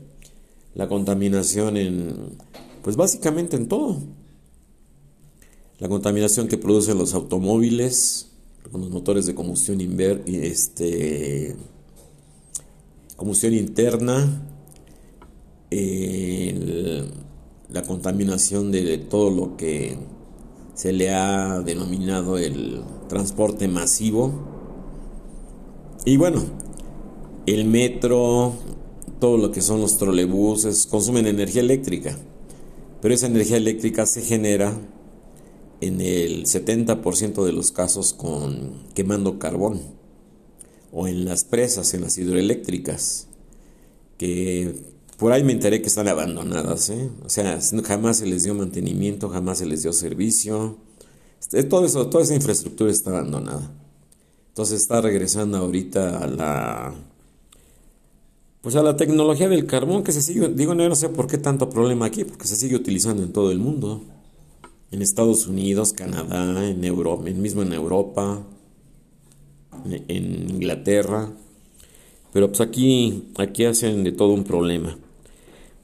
La 0.74 0.88
contaminación 0.88 1.76
en, 1.76 2.36
pues 2.82 2.96
básicamente 2.96 3.56
en 3.56 3.68
todo. 3.68 4.00
La 5.78 5.88
contaminación 5.88 6.48
que 6.48 6.58
producen 6.58 6.98
los 6.98 7.14
automóviles, 7.14 8.30
con 8.70 8.80
los 8.80 8.90
motores 8.90 9.24
de 9.26 9.34
combustión, 9.34 9.80
inver, 9.80 10.24
este, 10.26 11.56
combustión 13.16 13.54
interna, 13.54 14.42
la 17.70 17.82
contaminación 17.82 18.72
de 18.72 18.98
todo 18.98 19.30
lo 19.30 19.56
que 19.56 19.96
se 20.78 20.92
le 20.92 21.10
ha 21.10 21.58
denominado 21.58 22.38
el 22.38 22.84
transporte 23.08 23.66
masivo. 23.66 24.32
Y 26.04 26.16
bueno, 26.16 26.40
el 27.46 27.64
metro, 27.64 28.52
todo 29.18 29.38
lo 29.38 29.50
que 29.50 29.60
son 29.60 29.80
los 29.80 29.98
trolebuses, 29.98 30.86
consumen 30.86 31.26
energía 31.26 31.62
eléctrica. 31.62 32.16
Pero 33.02 33.12
esa 33.12 33.26
energía 33.26 33.56
eléctrica 33.56 34.06
se 34.06 34.22
genera 34.22 34.72
en 35.80 36.00
el 36.00 36.44
70% 36.44 37.44
de 37.44 37.52
los 37.52 37.72
casos 37.72 38.12
con 38.12 38.84
quemando 38.94 39.40
carbón 39.40 39.80
o 40.92 41.08
en 41.08 41.24
las 41.24 41.42
presas, 41.42 41.92
en 41.92 42.02
las 42.02 42.18
hidroeléctricas, 42.18 43.26
que 44.16 44.76
por 45.18 45.32
ahí 45.32 45.42
me 45.42 45.52
enteré 45.52 45.82
que 45.82 45.88
están 45.88 46.06
abandonadas, 46.06 46.90
¿eh? 46.90 47.10
O 47.24 47.28
sea, 47.28 47.60
jamás 47.84 48.18
se 48.18 48.26
les 48.26 48.44
dio 48.44 48.54
mantenimiento, 48.54 49.28
jamás 49.28 49.58
se 49.58 49.66
les 49.66 49.82
dio 49.82 49.92
servicio. 49.92 50.78
Este, 51.40 51.64
todo 51.64 51.84
eso, 51.84 52.06
toda 52.08 52.22
esa 52.22 52.36
infraestructura 52.36 52.90
está 52.90 53.10
abandonada. 53.10 53.68
Entonces 54.50 54.80
está 54.80 55.00
regresando 55.00 55.58
ahorita 55.58 56.18
a 56.18 56.26
la 56.28 56.94
pues 58.60 58.76
a 58.76 58.82
la 58.82 58.96
tecnología 58.96 59.48
del 59.48 59.66
carbón 59.66 60.02
que 60.02 60.12
se 60.12 60.20
sigue, 60.20 60.48
digo, 60.48 60.74
no, 60.74 60.88
no 60.88 60.94
sé 60.96 61.08
por 61.08 61.26
qué 61.26 61.38
tanto 61.38 61.70
problema 61.70 62.06
aquí, 62.06 62.24
porque 62.24 62.46
se 62.46 62.56
sigue 62.56 62.76
utilizando 62.76 63.22
en 63.22 63.32
todo 63.32 63.50
el 63.50 63.58
mundo. 63.58 64.02
En 64.90 65.02
Estados 65.02 65.46
Unidos, 65.46 65.92
Canadá, 65.92 66.68
en 66.68 66.84
Europa, 66.84 67.22
mismo 67.30 67.62
en 67.62 67.72
Europa, 67.72 68.42
en 69.84 70.50
Inglaterra. 70.50 71.30
Pero 72.32 72.48
pues 72.48 72.60
aquí, 72.60 73.24
aquí 73.36 73.64
hacen 73.64 74.04
de 74.04 74.12
todo 74.12 74.32
un 74.32 74.44
problema. 74.44 74.98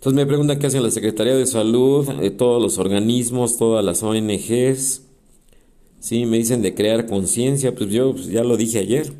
Entonces 0.04 0.22
me 0.22 0.26
preguntan 0.26 0.58
qué 0.58 0.66
hace 0.66 0.82
la 0.82 0.90
Secretaría 0.90 1.34
de 1.34 1.46
Salud, 1.46 2.06
de 2.06 2.30
todos 2.30 2.60
los 2.60 2.76
organismos, 2.76 3.56
todas 3.56 3.82
las 3.82 4.02
ONGs. 4.02 5.00
Sí, 5.98 6.26
me 6.26 6.36
dicen 6.36 6.60
de 6.60 6.74
crear 6.74 7.06
conciencia, 7.06 7.74
pues 7.74 7.88
yo 7.88 8.12
pues, 8.12 8.26
ya 8.26 8.44
lo 8.44 8.58
dije 8.58 8.80
ayer. 8.80 9.10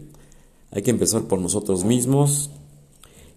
Hay 0.73 0.83
que 0.83 0.91
empezar 0.91 1.23
por 1.23 1.41
nosotros 1.41 1.87
mismos. 1.87 2.51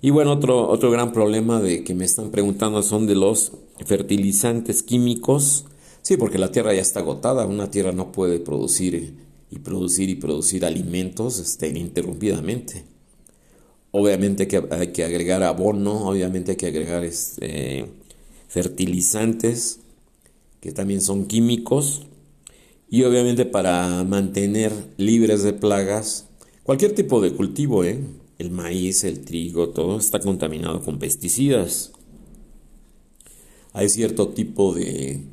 Y 0.02 0.10
bueno, 0.10 0.34
otro, 0.34 0.68
otro 0.68 0.92
gran 0.92 1.14
problema 1.14 1.62
de 1.62 1.86
que 1.86 1.96
me 1.96 2.04
están 2.04 2.32
preguntando 2.32 2.84
son 2.84 3.08
de 3.08 3.16
los 3.16 3.54
fertilizantes 3.86 4.84
químicos. 4.84 5.64
Sí, 6.02 6.18
porque 6.18 6.40
la 6.40 6.52
tierra 6.52 6.74
ya 6.74 6.82
está 6.82 7.00
agotada, 7.00 7.46
una 7.46 7.72
tierra 7.72 7.94
no 7.94 8.12
puede 8.12 8.42
producir 8.42 9.16
y 9.50 9.60
producir 9.60 10.10
y 10.10 10.16
producir 10.16 10.66
alimentos 10.66 11.40
este, 11.40 11.70
ininterrumpidamente. 11.70 12.97
Obviamente 13.92 14.48
que 14.48 14.64
hay 14.72 14.88
que 14.88 15.04
agregar 15.04 15.44
abono, 15.44 16.08
obviamente 16.08 16.52
hay 16.52 16.58
que 16.58 16.68
agregar 16.68 17.04
este, 17.04 17.86
fertilizantes, 18.48 19.80
que 20.60 20.72
también 20.72 21.02
son 21.02 21.26
químicos. 21.26 22.08
Y 22.90 23.04
obviamente 23.04 23.46
para 23.46 24.04
mantener 24.04 24.72
libres 24.98 25.44
de 25.44 25.54
plagas 25.54 26.28
cualquier 26.64 26.94
tipo 26.94 27.22
de 27.22 27.32
cultivo, 27.32 27.84
¿eh? 27.84 28.00
el 28.38 28.52
maíz, 28.52 29.04
el 29.04 29.24
trigo, 29.24 29.70
todo 29.70 29.98
está 29.98 30.20
contaminado 30.20 30.82
con 30.82 31.00
pesticidas. 31.00 31.92
Hay 33.74 33.90
cierto 33.90 34.30
tipo 34.30 34.74
de 34.74 35.24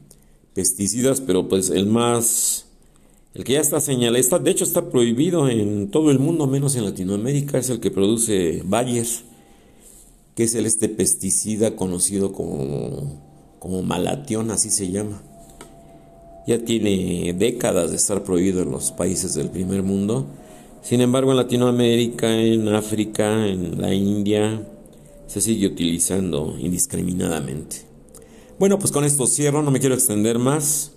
pesticidas, 0.54 1.20
pero 1.20 1.48
pues 1.48 1.70
el 1.70 1.86
más 1.86 2.63
el 3.34 3.42
que 3.42 3.54
ya 3.54 3.60
está 3.60 3.80
señalado, 3.80 4.38
de 4.38 4.50
hecho 4.50 4.62
está 4.62 4.90
prohibido 4.90 5.48
en 5.48 5.90
todo 5.90 6.12
el 6.12 6.20
mundo, 6.20 6.46
menos 6.46 6.76
en 6.76 6.84
Latinoamérica, 6.84 7.58
es 7.58 7.68
el 7.68 7.80
que 7.80 7.90
produce 7.90 8.62
Bayer, 8.64 9.06
que 10.36 10.44
es 10.44 10.54
el 10.54 10.66
este 10.66 10.88
pesticida 10.88 11.74
conocido 11.74 12.32
como, 12.32 13.56
como 13.58 13.82
malatión, 13.82 14.52
así 14.52 14.70
se 14.70 14.90
llama. 14.90 15.20
Ya 16.46 16.64
tiene 16.64 17.34
décadas 17.36 17.90
de 17.90 17.96
estar 17.96 18.22
prohibido 18.22 18.62
en 18.62 18.70
los 18.70 18.92
países 18.92 19.34
del 19.34 19.50
primer 19.50 19.82
mundo. 19.82 20.26
Sin 20.82 21.00
embargo, 21.00 21.32
en 21.32 21.38
Latinoamérica, 21.38 22.36
en 22.36 22.68
África, 22.68 23.48
en 23.48 23.80
la 23.80 23.92
India, 23.94 24.62
se 25.26 25.40
sigue 25.40 25.66
utilizando 25.66 26.54
indiscriminadamente. 26.58 27.78
Bueno, 28.58 28.78
pues 28.78 28.92
con 28.92 29.04
esto 29.04 29.26
cierro, 29.26 29.62
no 29.62 29.72
me 29.72 29.80
quiero 29.80 29.94
extender 29.94 30.38
más. 30.38 30.93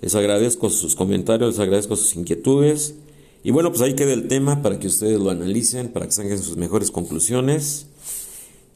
Les 0.00 0.14
agradezco 0.14 0.70
sus 0.70 0.94
comentarios, 0.94 1.54
les 1.54 1.60
agradezco 1.60 1.96
sus 1.96 2.16
inquietudes. 2.16 2.94
Y 3.42 3.50
bueno, 3.50 3.70
pues 3.70 3.82
ahí 3.82 3.94
queda 3.94 4.12
el 4.12 4.28
tema 4.28 4.62
para 4.62 4.78
que 4.78 4.86
ustedes 4.86 5.18
lo 5.18 5.30
analicen, 5.30 5.88
para 5.88 6.06
que 6.06 6.12
saquen 6.12 6.42
sus 6.42 6.56
mejores 6.56 6.90
conclusiones. 6.90 7.86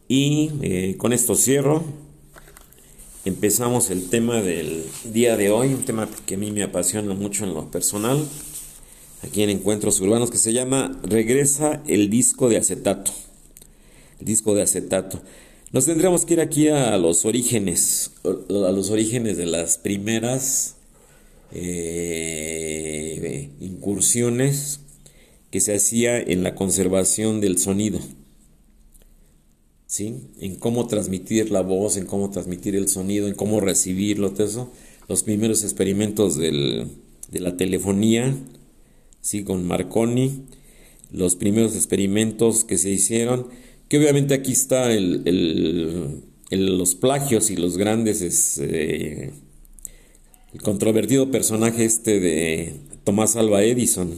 Y 0.08 0.50
eh, 0.62 0.96
con 0.98 1.12
esto 1.12 1.34
cierro. 1.34 1.84
Empezamos 3.24 3.90
el 3.90 4.08
tema 4.08 4.40
del 4.40 4.84
día 5.12 5.36
de 5.36 5.50
hoy, 5.50 5.74
un 5.74 5.84
tema 5.84 6.08
que 6.24 6.36
a 6.36 6.38
mí 6.38 6.50
me 6.50 6.62
apasiona 6.62 7.12
mucho 7.12 7.44
en 7.44 7.52
lo 7.52 7.70
personal, 7.70 8.24
aquí 9.22 9.42
en 9.42 9.50
Encuentros 9.50 10.00
Urbanos, 10.00 10.30
que 10.30 10.38
se 10.38 10.54
llama 10.54 10.98
Regresa 11.02 11.82
el 11.86 12.08
disco 12.08 12.48
de 12.48 12.56
acetato. 12.56 13.10
El 14.20 14.26
disco 14.26 14.54
de 14.54 14.62
acetato. 14.62 15.20
Nos 15.72 15.84
tendríamos 15.84 16.24
que 16.24 16.34
ir 16.34 16.40
aquí 16.40 16.68
a 16.68 16.96
los 16.96 17.26
orígenes, 17.26 18.12
a 18.24 18.72
los 18.72 18.88
orígenes 18.88 19.36
de 19.36 19.44
las 19.44 19.76
primeras 19.76 20.76
eh, 21.52 23.50
incursiones 23.60 24.80
que 25.50 25.60
se 25.60 25.74
hacía 25.74 26.20
en 26.20 26.42
la 26.42 26.54
conservación 26.54 27.40
del 27.40 27.58
sonido. 27.58 28.00
¿Sí? 29.86 30.16
En 30.40 30.56
cómo 30.56 30.86
transmitir 30.86 31.50
la 31.50 31.62
voz, 31.62 31.96
en 31.96 32.04
cómo 32.04 32.30
transmitir 32.30 32.76
el 32.76 32.88
sonido, 32.88 33.26
en 33.26 33.34
cómo 33.34 33.60
recibirlo, 33.60 34.32
todo 34.32 34.46
eso. 34.46 34.72
Los 35.08 35.22
primeros 35.22 35.64
experimentos 35.64 36.36
de 36.36 36.86
la 37.32 37.56
telefonía, 37.56 38.36
¿sí? 39.22 39.44
Con 39.44 39.66
Marconi, 39.66 40.44
los 41.10 41.36
primeros 41.36 41.74
experimentos 41.74 42.64
que 42.64 42.78
se 42.78 42.90
hicieron, 42.90 43.48
que 43.88 43.98
obviamente 43.98 44.34
aquí 44.34 44.52
está 44.52 44.88
los 46.50 46.94
plagios 46.94 47.50
y 47.50 47.56
los 47.56 47.78
grandes 47.78 48.20
este, 48.20 49.32
el 50.52 50.62
controvertido 50.62 51.30
personaje 51.30 51.84
este 51.84 52.20
de 52.20 52.74
Tomás 53.04 53.36
Alba 53.36 53.62
Edison. 53.62 54.14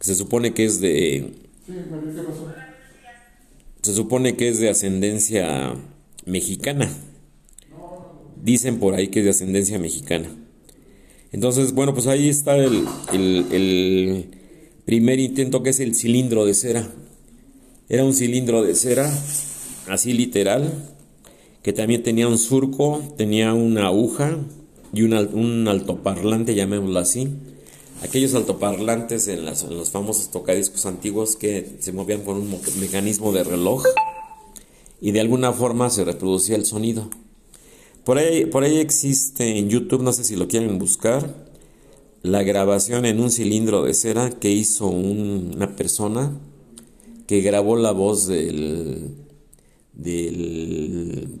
Se 0.00 0.14
supone 0.14 0.52
que 0.54 0.64
es 0.64 0.80
de. 0.80 1.32
Se 3.82 3.94
supone 3.94 4.36
que 4.36 4.48
es 4.48 4.58
de 4.58 4.68
ascendencia 4.68 5.74
mexicana. 6.26 6.90
Dicen 8.42 8.78
por 8.78 8.94
ahí 8.94 9.08
que 9.08 9.20
es 9.20 9.24
de 9.24 9.30
ascendencia 9.30 9.78
mexicana. 9.78 10.28
Entonces, 11.32 11.72
bueno, 11.72 11.92
pues 11.94 12.06
ahí 12.06 12.28
está 12.28 12.56
el, 12.56 12.86
el 13.12 14.30
primer 14.84 15.18
intento 15.20 15.62
que 15.62 15.70
es 15.70 15.80
el 15.80 15.94
cilindro 15.94 16.46
de 16.46 16.54
cera. 16.54 16.88
Era 17.88 18.04
un 18.04 18.14
cilindro 18.14 18.62
de 18.62 18.74
cera, 18.74 19.10
así 19.88 20.12
literal, 20.12 20.97
que 21.62 21.72
también 21.72 22.02
tenía 22.02 22.28
un 22.28 22.38
surco, 22.38 23.02
tenía 23.16 23.52
una 23.54 23.86
aguja 23.86 24.38
y 24.92 25.02
un, 25.02 25.12
un 25.12 25.68
altoparlante, 25.68 26.54
llamémoslo 26.54 26.98
así, 26.98 27.28
aquellos 28.02 28.34
altoparlantes 28.34 29.28
en, 29.28 29.40
en 29.40 29.76
los 29.76 29.90
famosos 29.90 30.30
tocadiscos 30.30 30.86
antiguos 30.86 31.36
que 31.36 31.76
se 31.80 31.92
movían 31.92 32.20
por 32.20 32.36
un 32.36 32.58
mecanismo 32.80 33.32
de 33.32 33.44
reloj 33.44 33.84
y 35.00 35.12
de 35.12 35.20
alguna 35.20 35.52
forma 35.52 35.90
se 35.90 36.04
reproducía 36.04 36.56
el 36.56 36.64
sonido. 36.64 37.08
Por 38.04 38.18
ahí, 38.18 38.46
por 38.46 38.64
ahí 38.64 38.78
existe 38.78 39.58
en 39.58 39.68
YouTube, 39.68 40.02
no 40.02 40.12
sé 40.12 40.24
si 40.24 40.36
lo 40.36 40.48
quieren 40.48 40.78
buscar, 40.78 41.48
la 42.22 42.42
grabación 42.42 43.04
en 43.04 43.20
un 43.20 43.30
cilindro 43.30 43.82
de 43.82 43.94
cera 43.94 44.30
que 44.30 44.50
hizo 44.50 44.86
una 44.86 45.76
persona 45.76 46.32
que 47.26 47.42
grabó 47.42 47.76
la 47.76 47.92
voz 47.92 48.26
del, 48.26 49.14
del 49.92 51.40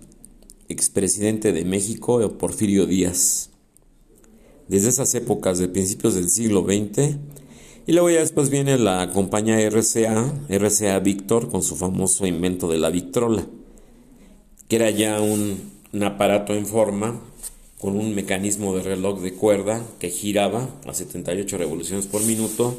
expresidente 0.68 1.52
de 1.52 1.64
México, 1.64 2.20
Porfirio 2.38 2.86
Díaz. 2.86 3.50
Desde 4.68 4.88
esas 4.88 5.14
épocas 5.14 5.58
de 5.58 5.68
principios 5.68 6.14
del 6.14 6.28
siglo 6.28 6.64
XX. 6.64 7.16
Y 7.86 7.92
luego 7.92 8.10
ya 8.10 8.20
después 8.20 8.50
viene 8.50 8.76
la 8.76 9.10
compañía 9.12 9.58
RCA, 9.70 10.32
RCA 10.48 10.98
Victor, 10.98 11.48
con 11.48 11.62
su 11.62 11.74
famoso 11.74 12.26
invento 12.26 12.68
de 12.68 12.78
la 12.78 12.90
Victrola, 12.90 13.46
que 14.68 14.76
era 14.76 14.90
ya 14.90 15.22
un, 15.22 15.58
un 15.92 16.02
aparato 16.02 16.54
en 16.54 16.66
forma 16.66 17.18
con 17.78 17.96
un 17.96 18.14
mecanismo 18.14 18.74
de 18.74 18.82
reloj 18.82 19.20
de 19.20 19.32
cuerda 19.32 19.82
que 20.00 20.10
giraba 20.10 20.68
a 20.86 20.92
78 20.92 21.56
revoluciones 21.56 22.06
por 22.06 22.22
minuto, 22.24 22.76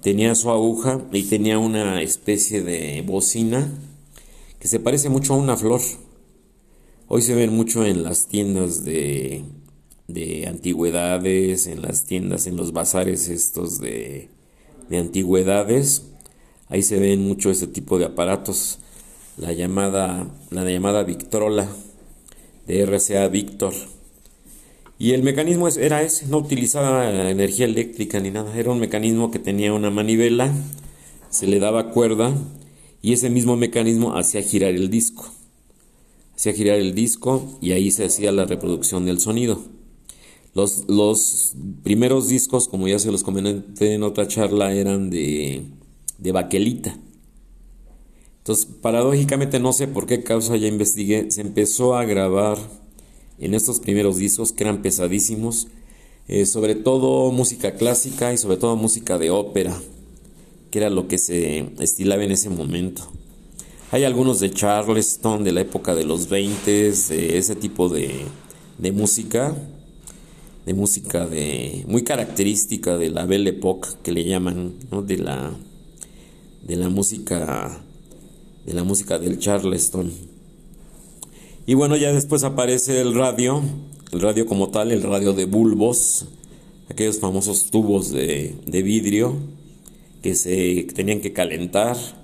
tenía 0.00 0.34
su 0.34 0.50
aguja 0.50 1.00
y 1.12 1.24
tenía 1.24 1.58
una 1.58 2.00
especie 2.02 2.62
de 2.62 3.02
bocina 3.02 3.68
que 4.60 4.68
se 4.68 4.80
parece 4.80 5.08
mucho 5.08 5.34
a 5.34 5.38
una 5.38 5.56
flor. 5.56 5.80
Hoy 7.14 7.20
se 7.20 7.34
ven 7.34 7.54
mucho 7.54 7.84
en 7.84 8.04
las 8.04 8.26
tiendas 8.26 8.86
de, 8.86 9.44
de 10.08 10.46
antigüedades, 10.46 11.66
en 11.66 11.82
las 11.82 12.06
tiendas, 12.06 12.46
en 12.46 12.56
los 12.56 12.72
bazares 12.72 13.28
estos 13.28 13.80
de, 13.80 14.30
de 14.88 14.96
antigüedades. 14.96 16.04
Ahí 16.70 16.80
se 16.80 16.98
ven 16.98 17.20
mucho 17.28 17.50
ese 17.50 17.66
tipo 17.66 17.98
de 17.98 18.06
aparatos. 18.06 18.78
La 19.36 19.52
llamada, 19.52 20.26
la 20.48 20.64
llamada 20.64 21.02
Victrola 21.02 21.68
de 22.66 22.86
RCA 22.86 23.28
Victor. 23.28 23.74
Y 24.98 25.12
el 25.12 25.22
mecanismo 25.22 25.68
era 25.68 26.00
ese, 26.00 26.24
no 26.28 26.38
utilizaba 26.38 27.28
energía 27.28 27.66
eléctrica 27.66 28.20
ni 28.20 28.30
nada, 28.30 28.58
era 28.58 28.70
un 28.70 28.80
mecanismo 28.80 29.30
que 29.30 29.38
tenía 29.38 29.74
una 29.74 29.90
manivela, 29.90 30.50
se 31.28 31.46
le 31.46 31.60
daba 31.60 31.90
cuerda 31.90 32.32
y 33.02 33.12
ese 33.12 33.28
mismo 33.28 33.54
mecanismo 33.54 34.16
hacía 34.16 34.40
girar 34.40 34.70
el 34.70 34.88
disco. 34.88 35.30
Hacía 36.34 36.52
girar 36.52 36.78
el 36.78 36.94
disco 36.94 37.58
y 37.60 37.72
ahí 37.72 37.90
se 37.90 38.04
hacía 38.04 38.32
la 38.32 38.44
reproducción 38.44 39.04
del 39.06 39.20
sonido. 39.20 39.62
Los, 40.54 40.84
los 40.88 41.54
primeros 41.82 42.28
discos, 42.28 42.68
como 42.68 42.88
ya 42.88 42.98
se 42.98 43.10
los 43.10 43.22
comenté 43.22 43.94
en 43.94 44.02
otra 44.02 44.28
charla, 44.28 44.72
eran 44.72 45.08
de, 45.08 45.62
de 46.18 46.32
baquelita. 46.32 46.98
Entonces, 48.38 48.66
paradójicamente, 48.66 49.60
no 49.60 49.72
sé 49.72 49.86
por 49.86 50.06
qué 50.06 50.24
causa, 50.24 50.56
ya 50.56 50.66
investigué, 50.66 51.30
se 51.30 51.42
empezó 51.42 51.94
a 51.94 52.04
grabar 52.04 52.58
en 53.38 53.54
estos 53.54 53.80
primeros 53.80 54.16
discos 54.16 54.52
que 54.52 54.64
eran 54.64 54.82
pesadísimos, 54.82 55.68
eh, 56.28 56.44
sobre 56.44 56.74
todo 56.74 57.30
música 57.30 57.74
clásica 57.74 58.32
y 58.32 58.38
sobre 58.38 58.56
todo 58.56 58.76
música 58.76 59.16
de 59.16 59.30
ópera, 59.30 59.80
que 60.70 60.78
era 60.78 60.90
lo 60.90 61.08
que 61.08 61.18
se 61.18 61.70
estilaba 61.78 62.24
en 62.24 62.32
ese 62.32 62.50
momento. 62.50 63.10
Hay 63.92 64.04
algunos 64.04 64.40
de 64.40 64.50
Charleston, 64.50 65.44
de 65.44 65.52
la 65.52 65.60
época 65.60 65.94
de 65.94 66.04
los 66.04 66.30
20, 66.30 66.70
de 66.92 67.36
ese 67.36 67.54
tipo 67.54 67.90
de, 67.90 68.22
de 68.78 68.90
música, 68.90 69.54
de 70.64 70.72
música 70.72 71.26
de 71.26 71.84
muy 71.86 72.02
característica 72.02 72.96
de 72.96 73.10
la 73.10 73.26
Belle 73.26 73.50
Époque 73.50 73.88
que 74.02 74.12
le 74.12 74.24
llaman, 74.24 74.72
de 75.06 75.18
la 75.18 75.52
de 76.62 76.76
la 76.76 76.88
música 76.88 77.82
de 78.64 78.72
la 78.72 78.82
música 78.82 79.18
del 79.18 79.38
Charleston. 79.38 80.10
Y 81.66 81.74
bueno, 81.74 81.94
ya 81.96 82.14
después 82.14 82.44
aparece 82.44 82.98
el 82.98 83.14
radio, 83.14 83.62
el 84.10 84.20
radio 84.22 84.46
como 84.46 84.70
tal, 84.70 84.90
el 84.90 85.02
radio 85.02 85.34
de 85.34 85.44
bulbos, 85.44 86.28
aquellos 86.88 87.20
famosos 87.20 87.70
tubos 87.70 88.10
de, 88.10 88.56
vidrio 88.66 89.36
que 90.22 90.34
se 90.34 90.86
tenían 90.94 91.20
que 91.20 91.34
calentar, 91.34 92.21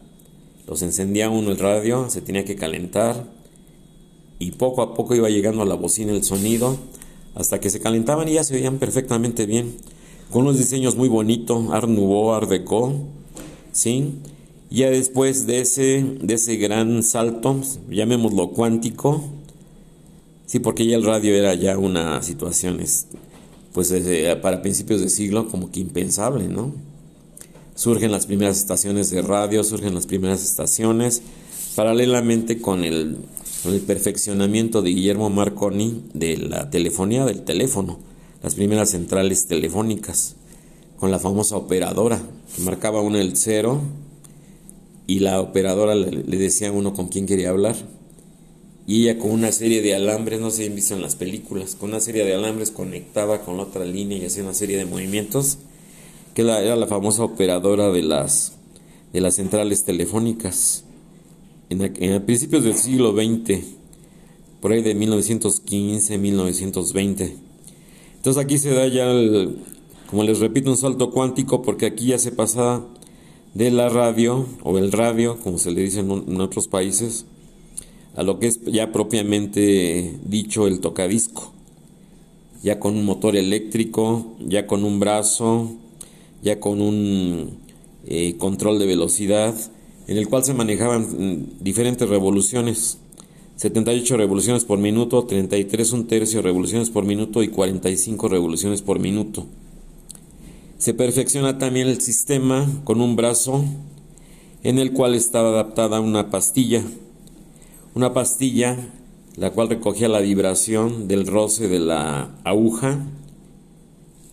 los 0.68 0.82
encendía 0.82 1.30
uno 1.30 1.50
el 1.50 1.58
radio, 1.58 2.10
se 2.10 2.20
tenía 2.20 2.44
que 2.44 2.54
calentar 2.54 3.24
y 4.38 4.52
poco 4.52 4.82
a 4.82 4.94
poco 4.94 5.14
iba 5.14 5.30
llegando 5.30 5.62
a 5.62 5.66
la 5.66 5.74
bocina 5.74 6.12
el 6.12 6.22
sonido 6.22 6.76
hasta 7.34 7.58
que 7.58 7.70
se 7.70 7.80
calentaban 7.80 8.28
y 8.28 8.34
ya 8.34 8.44
se 8.44 8.54
oían 8.54 8.78
perfectamente 8.78 9.46
bien, 9.46 9.76
con 10.30 10.42
unos 10.42 10.58
diseños 10.58 10.96
muy 10.96 11.08
bonitos, 11.08 11.72
Art 11.72 11.88
Nouveau, 11.88 12.32
Art 12.32 12.50
Deco, 12.50 12.92
¿sí? 13.72 14.14
Ya 14.70 14.90
después 14.90 15.46
de 15.46 15.60
ese, 15.60 16.04
de 16.20 16.34
ese 16.34 16.56
gran 16.56 17.02
salto, 17.02 17.60
llamémoslo 17.88 18.50
cuántico, 18.50 19.24
sí, 20.46 20.58
porque 20.58 20.86
ya 20.86 20.96
el 20.96 21.04
radio 21.04 21.34
era 21.34 21.54
ya 21.54 21.78
una 21.78 22.22
situación, 22.22 22.78
pues 23.72 23.94
para 24.42 24.60
principios 24.60 25.00
de 25.00 25.08
siglo 25.08 25.48
como 25.48 25.70
que 25.70 25.80
impensable, 25.80 26.48
¿no? 26.48 26.87
Surgen 27.78 28.10
las 28.10 28.26
primeras 28.26 28.58
estaciones 28.58 29.08
de 29.10 29.22
radio, 29.22 29.62
surgen 29.62 29.94
las 29.94 30.06
primeras 30.06 30.42
estaciones, 30.42 31.22
paralelamente 31.76 32.60
con 32.60 32.82
el, 32.82 33.18
perfeccionamiento 33.86 34.82
de 34.82 34.90
Guillermo 34.90 35.30
Marconi 35.30 36.02
de 36.12 36.38
la 36.38 36.70
telefonía 36.70 37.24
del 37.24 37.44
teléfono, 37.44 38.00
las 38.42 38.56
primeras 38.56 38.90
centrales 38.90 39.46
telefónicas, 39.46 40.34
con 40.98 41.12
la 41.12 41.20
famosa 41.20 41.54
operadora, 41.54 42.20
que 42.56 42.62
marcaba 42.62 43.00
uno 43.00 43.16
el 43.16 43.36
cero, 43.36 43.80
y 45.06 45.20
la 45.20 45.40
operadora 45.40 45.94
le, 45.94 46.36
decía 46.36 46.70
a 46.70 46.72
uno 46.72 46.94
con 46.94 47.06
quién 47.06 47.26
quería 47.26 47.50
hablar. 47.50 47.76
Y 48.88 49.02
ella 49.02 49.20
con 49.20 49.30
una 49.30 49.52
serie 49.52 49.82
de 49.82 49.94
alambres, 49.94 50.40
no 50.40 50.50
si 50.50 50.66
han 50.66 50.74
visto 50.74 50.94
en 50.94 51.02
las 51.02 51.14
películas, 51.14 51.76
con 51.76 51.90
una 51.90 52.00
serie 52.00 52.24
de 52.24 52.34
alambres 52.34 52.72
conectaba 52.72 53.42
con 53.42 53.56
la 53.56 53.62
otra 53.62 53.84
línea 53.84 54.18
y 54.18 54.24
hacía 54.24 54.42
una 54.42 54.54
serie 54.54 54.78
de 54.78 54.84
movimientos, 54.84 55.58
que 56.38 56.42
era 56.42 56.76
la 56.76 56.86
famosa 56.86 57.24
operadora 57.24 57.90
de 57.90 58.00
las, 58.00 58.52
de 59.12 59.20
las 59.20 59.34
centrales 59.34 59.82
telefónicas. 59.82 60.84
En, 61.68 61.82
en 61.82 62.24
principios 62.26 62.62
del 62.62 62.74
siglo 62.74 63.12
XX, 63.12 63.64
por 64.60 64.70
ahí 64.70 64.80
de 64.80 64.94
1915, 64.94 66.16
1920. 66.16 67.36
Entonces 68.14 68.40
aquí 68.40 68.56
se 68.58 68.70
da 68.70 68.86
ya, 68.86 69.12
como 70.08 70.22
les 70.22 70.38
repito, 70.38 70.70
un 70.70 70.76
salto 70.76 71.10
cuántico 71.10 71.60
porque 71.62 71.86
aquí 71.86 72.06
ya 72.06 72.20
se 72.20 72.30
pasaba 72.30 72.86
de 73.54 73.72
la 73.72 73.88
radio 73.88 74.46
o 74.62 74.78
el 74.78 74.92
radio, 74.92 75.40
como 75.40 75.58
se 75.58 75.72
le 75.72 75.82
dice 75.82 75.98
en, 75.98 76.40
otros 76.40 76.68
países, 76.68 77.26
a 78.14 78.22
lo 78.22 78.38
que 78.38 78.46
es 78.46 78.60
ya 78.64 78.92
propiamente 78.92 80.16
dicho 80.24 80.68
el 80.68 80.78
tocadisco, 80.78 81.52
ya 82.62 82.78
con 82.78 82.94
un 82.94 83.04
motor 83.04 83.34
eléctrico, 83.34 84.36
ya 84.38 84.68
con 84.68 84.84
un 84.84 85.00
brazo, 85.00 85.76
ya 86.42 86.60
con 86.60 86.80
un 86.80 87.58
eh, 88.06 88.36
control 88.38 88.78
de 88.78 88.86
velocidad, 88.86 89.54
en 90.06 90.16
el 90.16 90.28
cual 90.28 90.44
se 90.44 90.54
manejaban 90.54 91.02
mm, 91.02 91.62
diferentes 91.62 92.08
revoluciones. 92.08 92.98
78 93.56 94.16
revoluciones 94.16 94.64
por 94.64 94.78
minuto, 94.78 95.24
33 95.24 95.92
un 95.92 96.06
tercio 96.06 96.42
revoluciones 96.42 96.90
por 96.90 97.04
minuto 97.04 97.42
y 97.42 97.48
45 97.48 98.28
revoluciones 98.28 98.82
por 98.82 99.00
minuto. 99.00 99.46
Se 100.78 100.94
perfecciona 100.94 101.58
también 101.58 101.88
el 101.88 102.00
sistema 102.00 102.68
con 102.84 103.00
un 103.00 103.16
brazo 103.16 103.64
en 104.62 104.78
el 104.78 104.92
cual 104.92 105.14
estaba 105.16 105.48
adaptada 105.48 106.00
una 106.00 106.30
pastilla. 106.30 106.84
Una 107.94 108.12
pastilla 108.12 108.76
la 109.38 109.50
cual 109.50 109.68
recogía 109.68 110.08
la 110.08 110.18
vibración 110.18 111.06
del 111.06 111.26
roce 111.26 111.68
de 111.68 111.78
la 111.78 112.30
aguja 112.42 112.98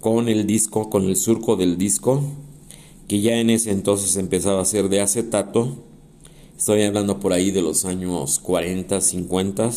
con 0.06 0.30
el 0.30 0.46
disco, 0.46 0.92
con 0.92 1.06
el 1.06 1.16
surco 1.16 1.56
del 1.56 1.80
disco, 1.80 2.22
que 3.08 3.22
ya 3.22 3.38
en 3.38 3.50
ese 3.50 3.72
entonces 3.72 4.18
empezaba 4.18 4.62
a 4.62 4.66
ser 4.66 4.88
de 4.88 5.02
acetato. 5.02 5.78
Estoy 6.56 6.84
hablando 6.84 7.20
por 7.20 7.34
ahí 7.34 7.50
de 7.50 7.64
los 7.64 7.86
años 7.86 8.38
40, 8.38 9.02
50. 9.02 9.72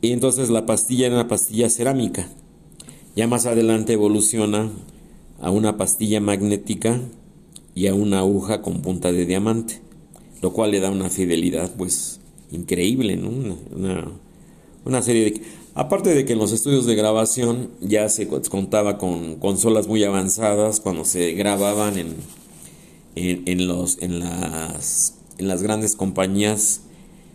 Y 0.00 0.10
entonces 0.10 0.48
la 0.48 0.64
pastilla 0.64 1.08
era 1.08 1.16
una 1.16 1.28
pastilla 1.28 1.68
cerámica. 1.68 2.30
Ya 3.14 3.26
más 3.26 3.44
adelante 3.44 3.92
evoluciona 3.92 4.70
a 5.38 5.50
una 5.50 5.76
pastilla 5.76 6.22
magnética 6.22 6.98
y 7.74 7.88
a 7.88 7.94
una 7.94 8.20
aguja 8.20 8.62
con 8.62 8.80
punta 8.80 9.12
de 9.12 9.26
diamante, 9.26 9.82
lo 10.40 10.54
cual 10.54 10.70
le 10.70 10.80
da 10.80 10.90
una 10.90 11.10
fidelidad 11.10 11.70
pues 11.76 12.20
increíble, 12.50 13.18
¿no? 13.18 13.28
Una, 14.86 15.02
serie 15.02 15.24
de... 15.24 15.42
Aparte 15.74 16.14
de 16.14 16.24
que 16.24 16.34
en 16.34 16.38
los 16.38 16.52
estudios 16.52 16.86
de 16.86 16.94
grabación 16.94 17.70
ya 17.80 18.08
se 18.08 18.28
contaba 18.28 18.96
con 18.96 19.36
consolas 19.36 19.88
muy 19.88 20.04
avanzadas 20.04 20.78
cuando 20.78 21.04
se 21.04 21.32
grababan 21.32 21.98
en, 21.98 22.14
en, 23.16 23.66
los, 23.66 24.00
en, 24.00 24.20
las, 24.20 25.14
en 25.38 25.48
las 25.48 25.64
grandes 25.64 25.96
compañías 25.96 26.82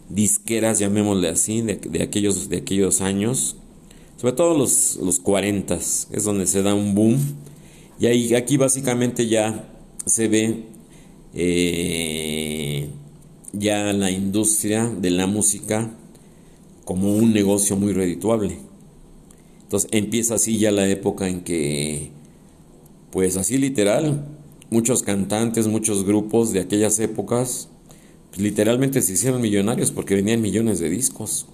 disqueras, 0.07 0.79
llamémosle 0.79 1.27
así, 1.27 1.61
de, 1.61 1.75
de, 1.75 2.01
aquellos, 2.01 2.47
de 2.47 2.57
aquellos 2.57 3.01
años, 3.01 3.57
sobre 4.15 4.33
todo 4.33 4.57
los, 4.57 4.97
los 5.03 5.19
40, 5.19 5.75
es 5.75 6.23
donde 6.23 6.45
se 6.45 6.63
da 6.63 6.73
un 6.73 6.95
boom. 6.95 7.17
Y 7.99 8.05
ahí, 8.05 8.35
aquí 8.35 8.55
básicamente 8.55 9.27
ya 9.27 9.69
se 10.05 10.29
ve 10.29 10.63
eh, 11.33 12.89
ya 13.51 13.91
la 13.91 14.11
industria 14.11 14.87
de 14.87 15.09
la 15.11 15.27
música 15.27 15.91
como 16.89 17.13
un 17.13 17.33
negocio 17.33 17.75
muy 17.75 17.93
redituable. 17.93 18.57
Entonces 19.61 19.87
empieza 19.93 20.33
así 20.33 20.57
ya 20.57 20.71
la 20.71 20.89
época 20.89 21.29
en 21.29 21.41
que, 21.41 22.09
pues 23.11 23.37
así 23.37 23.59
literal, 23.59 24.25
muchos 24.71 25.03
cantantes, 25.03 25.67
muchos 25.67 26.03
grupos 26.03 26.51
de 26.51 26.61
aquellas 26.61 26.97
épocas, 26.97 27.69
pues, 28.31 28.41
literalmente 28.41 29.03
se 29.03 29.13
hicieron 29.13 29.39
millonarios 29.39 29.91
porque 29.91 30.15
venían 30.15 30.41
millones 30.41 30.79
de 30.79 30.89
discos. 30.89 31.45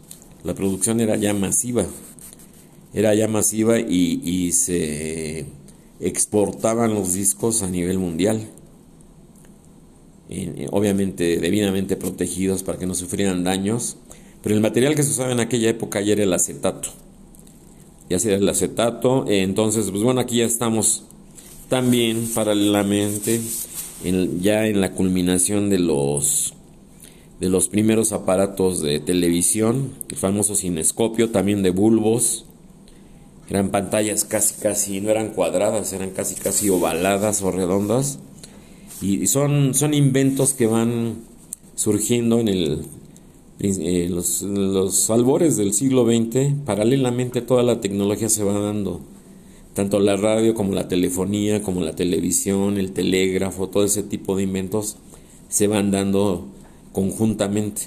La 0.46 0.56
producción 0.56 1.02
era 1.02 1.18
ya 1.18 1.34
masiva, 1.34 1.86
era 2.94 3.14
ya 3.14 3.28
masiva 3.28 3.78
y, 3.78 4.22
y 4.24 4.54
se 4.54 5.48
exportaban 6.00 6.94
los 6.94 7.12
discos 7.12 7.62
a 7.62 7.68
nivel 7.68 8.00
mundial. 8.00 8.48
obviamente 10.72 11.40
debidamente 11.42 11.98
protegidos 11.98 12.64
para 12.64 12.80
que 12.80 12.86
no 12.86 12.96
sufrieran 12.96 13.44
daños, 13.44 13.98
pero 14.46 14.54
el 14.54 14.62
material 14.62 14.94
que 14.94 15.02
se 15.02 15.10
usaba 15.10 15.32
en 15.32 15.40
aquella 15.40 15.72
época 15.72 16.02
ya 16.02 16.14
era 16.14 16.22
el 16.22 16.32
acetato. 16.32 16.90
Ya 18.12 18.20
sea 18.20 18.36
el 18.36 18.48
acetato, 18.48 19.26
entonces, 19.28 19.90
pues 19.90 20.04
bueno, 20.04 20.22
aquí 20.22 20.38
ya 20.38 20.46
estamos 20.46 21.06
también 21.68 22.30
paralelamente 22.32 23.42
ya 24.40 24.68
en 24.68 24.82
la 24.82 24.92
culminación 24.92 25.72
de 25.72 25.80
los 25.80 26.54
de 27.40 27.50
los 27.50 27.70
primeros 27.70 28.12
aparatos 28.12 28.84
de 28.84 29.00
televisión, 29.00 29.94
el 30.10 30.16
famoso 30.16 30.54
cinescopio, 30.54 31.32
también 31.32 31.64
de 31.64 31.72
bulbos, 31.72 32.46
eran 33.50 33.72
pantallas 33.72 34.26
casi, 34.26 34.62
casi, 34.62 35.02
no 35.02 35.10
eran 35.10 35.30
cuadradas, 35.30 35.92
eran 35.92 36.12
casi, 36.12 36.36
casi 36.36 36.70
ovaladas 36.70 37.42
o 37.42 37.50
redondas. 37.50 38.20
Y 39.02 39.26
son, 39.26 39.74
son 39.74 39.96
inventos 39.96 40.54
que 40.54 40.68
van 40.68 41.16
surgiendo 41.74 42.40
en 42.40 42.48
el, 42.48 42.86
eh, 43.60 44.08
los, 44.10 44.42
los 44.42 45.10
albores 45.10 45.58
del 45.58 45.74
siglo 45.74 46.06
XX. 46.06 46.54
Paralelamente 46.66 47.42
toda 47.42 47.64
la 47.64 47.82
tecnología 47.82 48.30
se 48.30 48.44
va 48.44 48.60
dando. 48.60 49.02
Tanto 49.74 50.00
la 50.00 50.16
radio 50.16 50.54
como 50.54 50.74
la 50.74 50.88
telefonía, 50.88 51.62
como 51.62 51.82
la 51.82 51.96
televisión, 51.96 52.78
el 52.78 52.92
telégrafo, 52.94 53.68
todo 53.68 53.84
ese 53.84 54.04
tipo 54.04 54.38
de 54.38 54.44
inventos 54.44 54.96
se 55.50 55.68
van 55.68 55.92
dando 55.92 56.46
conjuntamente. 56.94 57.84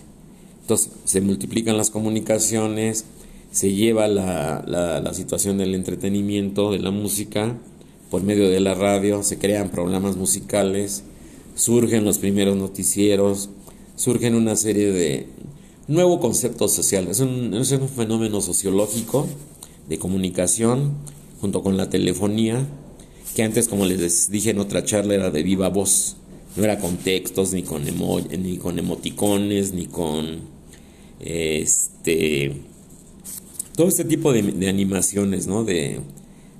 Entonces 0.60 0.92
se 1.04 1.22
multiplican 1.22 1.78
las 1.78 1.88
comunicaciones, 1.88 3.06
se 3.50 3.72
lleva 3.72 4.06
la, 4.06 4.62
la, 4.66 5.14
situación 5.14 5.56
del 5.56 5.74
entretenimiento, 5.74 6.72
de 6.72 6.78
la 6.78 6.90
música, 6.90 7.56
por 8.10 8.22
medio 8.22 8.50
de 8.50 8.60
la 8.60 8.74
radio, 8.74 9.22
se 9.22 9.38
crean 9.38 9.70
programas 9.70 10.16
musicales, 10.16 11.04
surgen 11.54 12.04
los 12.04 12.18
primeros 12.18 12.56
noticieros, 12.56 13.48
surgen 13.96 14.34
una 14.34 14.56
serie 14.56 14.92
de 14.92 15.26
nuevos 15.88 16.20
conceptos 16.20 16.72
sociales. 16.72 17.18
Es 17.18 17.20
un, 17.20 17.54
es 17.54 17.72
un 17.72 17.88
fenómeno 17.88 18.40
sociológico 18.40 19.26
de 19.88 19.98
comunicación 19.98 20.92
junto 21.40 21.62
con 21.62 21.76
la 21.76 21.90
telefonía, 21.90 22.66
que 23.34 23.42
antes, 23.42 23.68
como 23.68 23.86
les 23.86 24.30
dije 24.30 24.50
en 24.50 24.58
otra 24.58 24.84
charla, 24.84 25.14
era 25.14 25.30
de 25.30 25.42
viva 25.42 25.68
voz. 25.68 26.16
No 26.56 26.64
era 26.64 26.78
con 26.78 26.96
textos, 26.96 27.52
ni 27.52 27.62
con, 27.62 27.84
ni 27.84 28.56
con 28.58 28.78
emoticones, 28.78 29.72
ni 29.72 29.86
con 29.86 30.40
este 31.20 32.52
todo 33.78 33.86
este 33.86 34.04
tipo 34.04 34.32
de, 34.32 34.68
animaciones, 34.68 35.46
¿no? 35.46 35.62
De, 35.62 36.00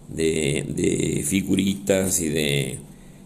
de, 0.09 1.25
figuritas 1.27 2.21
y 2.21 2.29
de 2.29 2.79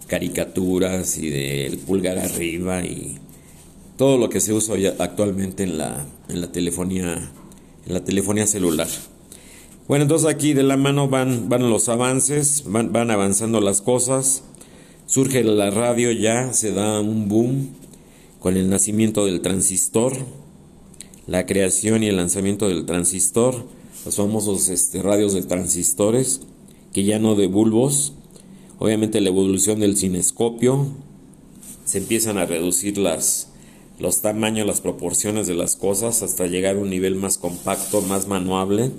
caricaturas 0.07 1.19
y 1.19 1.29
del 1.29 1.77
pulgar 1.77 2.19
arriba 2.19 2.83
y 2.87 3.19
todo 4.03 4.19
lo 4.19 4.29
que 4.31 4.41
se 4.41 4.53
usa 4.53 4.75
actualmente 4.99 5.63
en 5.63 5.79
la, 5.79 6.05
en 6.29 6.41
la 6.41 6.51
telefonía 6.51 7.31
en 7.87 7.95
la 7.95 8.03
telefonía 8.03 8.49
celular. 8.49 8.89
Bueno, 9.87 10.03
entonces 10.03 10.29
aquí 10.29 10.55
de 10.55 10.65
la 10.65 10.77
mano 10.77 11.09
van, 11.09 11.49
van 11.49 11.71
los 11.71 11.89
avances, 11.89 12.65
van, 12.67 12.93
van 12.93 13.13
avanzando 13.13 13.61
las 13.61 13.81
cosas, 13.81 14.43
surge 15.07 15.45
la 15.45 15.71
radio 15.71 16.11
ya, 16.11 16.53
se 16.53 16.73
da 16.73 17.01
un 17.01 17.29
boom 17.29 17.69
con 18.41 18.57
el 18.57 18.69
nacimiento 18.69 19.25
del 19.25 19.41
transistor, 19.41 20.17
la 21.29 21.47
creación 21.47 22.03
y 22.03 22.09
el 22.09 22.17
lanzamiento 22.17 22.69
del 22.69 22.87
transistor, 22.87 23.69
los 24.05 24.17
famosos 24.17 24.69
este, 24.69 25.01
radios 25.01 25.33
de 25.33 25.43
transistores, 25.43 26.41
que 26.93 27.05
ya 27.05 27.21
no 27.21 27.37
de 27.37 27.47
bulbos. 27.47 28.15
Obviamente 28.81 29.21
la 29.21 29.29
evolución 29.29 29.79
del 29.79 29.97
cinescopio, 29.97 30.89
se 31.85 31.99
empiezan 31.99 32.37
a 32.37 32.47
reducir 32.47 32.99
las, 32.99 33.52
los 34.03 34.21
tamaños, 34.21 34.67
las 34.67 34.81
proporciones 34.81 35.47
de 35.47 35.55
las 35.55 35.77
cosas 35.77 36.25
hasta 36.25 36.49
llegar 36.49 36.75
a 36.75 36.81
un 36.81 36.91
nivel 36.91 37.15
más 37.15 37.39
compacto, 37.39 38.03
más 38.03 38.27
manuable. 38.27 38.91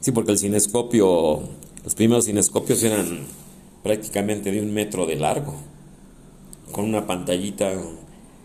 Sí, 0.00 0.10
porque 0.10 0.32
el 0.32 0.38
cinescopio, 0.38 1.42
los 1.84 1.94
primeros 1.94 2.24
cinescopios 2.24 2.82
eran 2.82 3.26
prácticamente 3.82 4.50
de 4.50 4.62
un 4.62 4.72
metro 4.72 5.04
de 5.04 5.16
largo, 5.16 5.54
con 6.72 6.86
una 6.86 7.06
pantallita, 7.06 7.74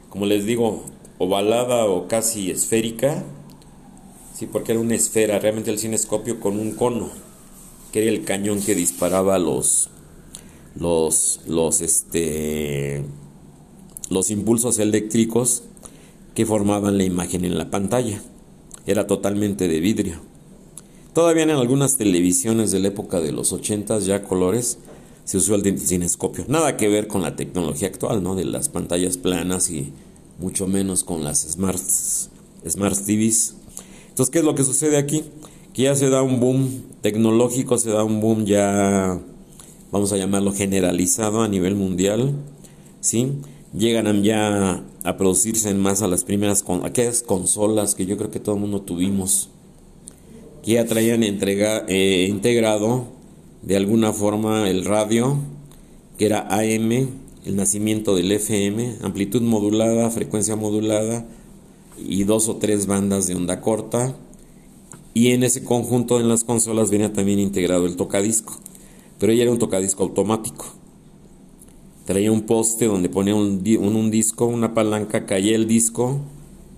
como 0.10 0.26
les 0.26 0.46
digo, 0.46 0.84
ovalada 1.20 1.86
o 1.86 2.10
casi 2.10 2.52
esférica, 2.52 3.24
Sí, 4.38 4.46
porque 4.46 4.74
era 4.74 4.82
una 4.82 4.94
esfera, 4.94 5.40
realmente 5.40 5.72
el 5.72 5.80
cinescopio 5.80 6.40
con 6.40 6.60
un 6.60 6.74
cono, 6.74 7.10
que 7.92 8.04
era 8.04 8.12
el 8.12 8.24
cañón 8.24 8.62
que 8.62 8.76
disparaba 8.76 9.40
los 9.40 9.90
los 10.76 11.40
los 11.48 11.82
este 11.82 13.04
los 14.12 14.30
impulsos 14.30 14.78
eléctricos 14.78 15.64
que 16.38 16.46
formaban 16.46 17.00
la 17.00 17.04
imagen 17.04 17.46
en 17.46 17.58
la 17.58 17.72
pantalla. 17.72 18.22
Era 18.86 19.08
totalmente 19.08 19.68
de 19.68 19.80
vidrio. 19.80 20.20
Todavía 21.16 21.42
en 21.42 21.50
algunas 21.50 21.98
televisiones 21.98 22.70
de 22.70 22.78
la 22.78 22.90
época 22.90 23.20
de 23.20 23.32
los 23.32 23.52
80 23.52 23.98
ya 23.98 24.22
colores 24.22 24.78
se 25.26 25.38
usó 25.38 25.56
el 25.56 25.80
cinescopio. 25.80 26.46
Nada 26.48 26.78
que 26.78 26.90
ver 26.90 27.08
con 27.08 27.24
la 27.24 27.36
tecnología 27.36 27.88
actual, 27.88 28.22
¿no? 28.22 28.36
De 28.36 28.46
las 28.46 28.70
pantallas 28.70 29.18
planas 29.18 29.72
y 29.72 29.92
mucho 30.40 30.68
menos 30.68 31.04
con 31.04 31.24
las 31.24 31.42
smart 31.42 31.82
smart 32.64 32.96
TVs 33.04 33.56
entonces, 34.18 34.32
¿qué 34.32 34.40
es 34.40 34.46
lo 34.46 34.56
que 34.56 34.64
sucede 34.64 34.98
aquí? 34.98 35.24
Que 35.74 35.84
ya 35.84 35.96
se 35.96 36.10
da 36.10 36.24
un 36.24 36.40
boom 36.40 36.86
tecnológico, 37.02 37.78
se 37.78 37.92
da 37.92 38.04
un 38.04 38.20
boom 38.20 38.46
ya, 38.46 39.20
vamos 39.92 40.12
a 40.12 40.18
llamarlo 40.18 40.54
generalizado 40.54 41.44
a 41.44 41.48
nivel 41.48 41.76
mundial, 41.76 42.34
¿sí? 43.00 43.34
Llegan 43.74 44.24
ya 44.24 44.84
a 45.04 45.18
producirse 45.18 45.70
en 45.70 45.80
masa 45.80 46.08
las 46.08 46.24
primeras, 46.24 46.64
con, 46.64 46.86
aquellas 46.86 47.22
consolas 47.22 47.96
que 47.96 48.06
yo 48.06 48.18
creo 48.18 48.32
que 48.32 48.40
todo 48.40 48.56
el 48.56 48.62
mundo 48.62 48.82
tuvimos, 48.82 49.50
que 50.64 50.74
ya 50.74 50.86
traían 50.86 51.24
eh, 51.24 52.28
integrado 52.30 53.06
de 53.62 53.76
alguna 53.76 54.14
forma 54.14 54.70
el 54.70 54.86
radio, 54.86 55.38
que 56.18 56.26
era 56.26 56.48
AM, 56.50 56.92
el 57.46 57.56
nacimiento 57.56 58.16
del 58.16 58.32
FM, 58.32 58.98
amplitud 59.02 59.42
modulada, 59.42 60.10
frecuencia 60.10 60.56
modulada, 60.56 61.26
y 61.98 62.24
dos 62.24 62.48
o 62.50 62.58
tres 62.58 62.86
bandas 62.86 63.28
de 63.28 63.36
onda 63.36 63.62
corta. 63.62 64.16
Y 65.14 65.32
en 65.32 65.44
ese 65.44 65.64
conjunto 65.64 66.20
en 66.20 66.30
las 66.30 66.44
consolas 66.44 66.92
venía 66.92 67.12
también 67.12 67.40
integrado 67.40 67.86
el 67.86 67.96
tocadisco. 67.96 68.60
Pero 69.20 69.34
ya 69.34 69.44
era 69.44 69.52
un 69.52 69.60
tocadisco 69.60 70.04
automático. 70.04 70.77
Traía 72.08 72.32
un 72.32 72.44
poste 72.44 72.86
donde 72.86 73.10
ponía 73.10 73.36
un, 73.36 73.62
un, 73.66 74.12
disco, 74.12 74.46
una 74.46 74.74
palanca, 74.74 75.26
caía 75.26 75.58
el 75.58 75.68
disco, 75.68 76.22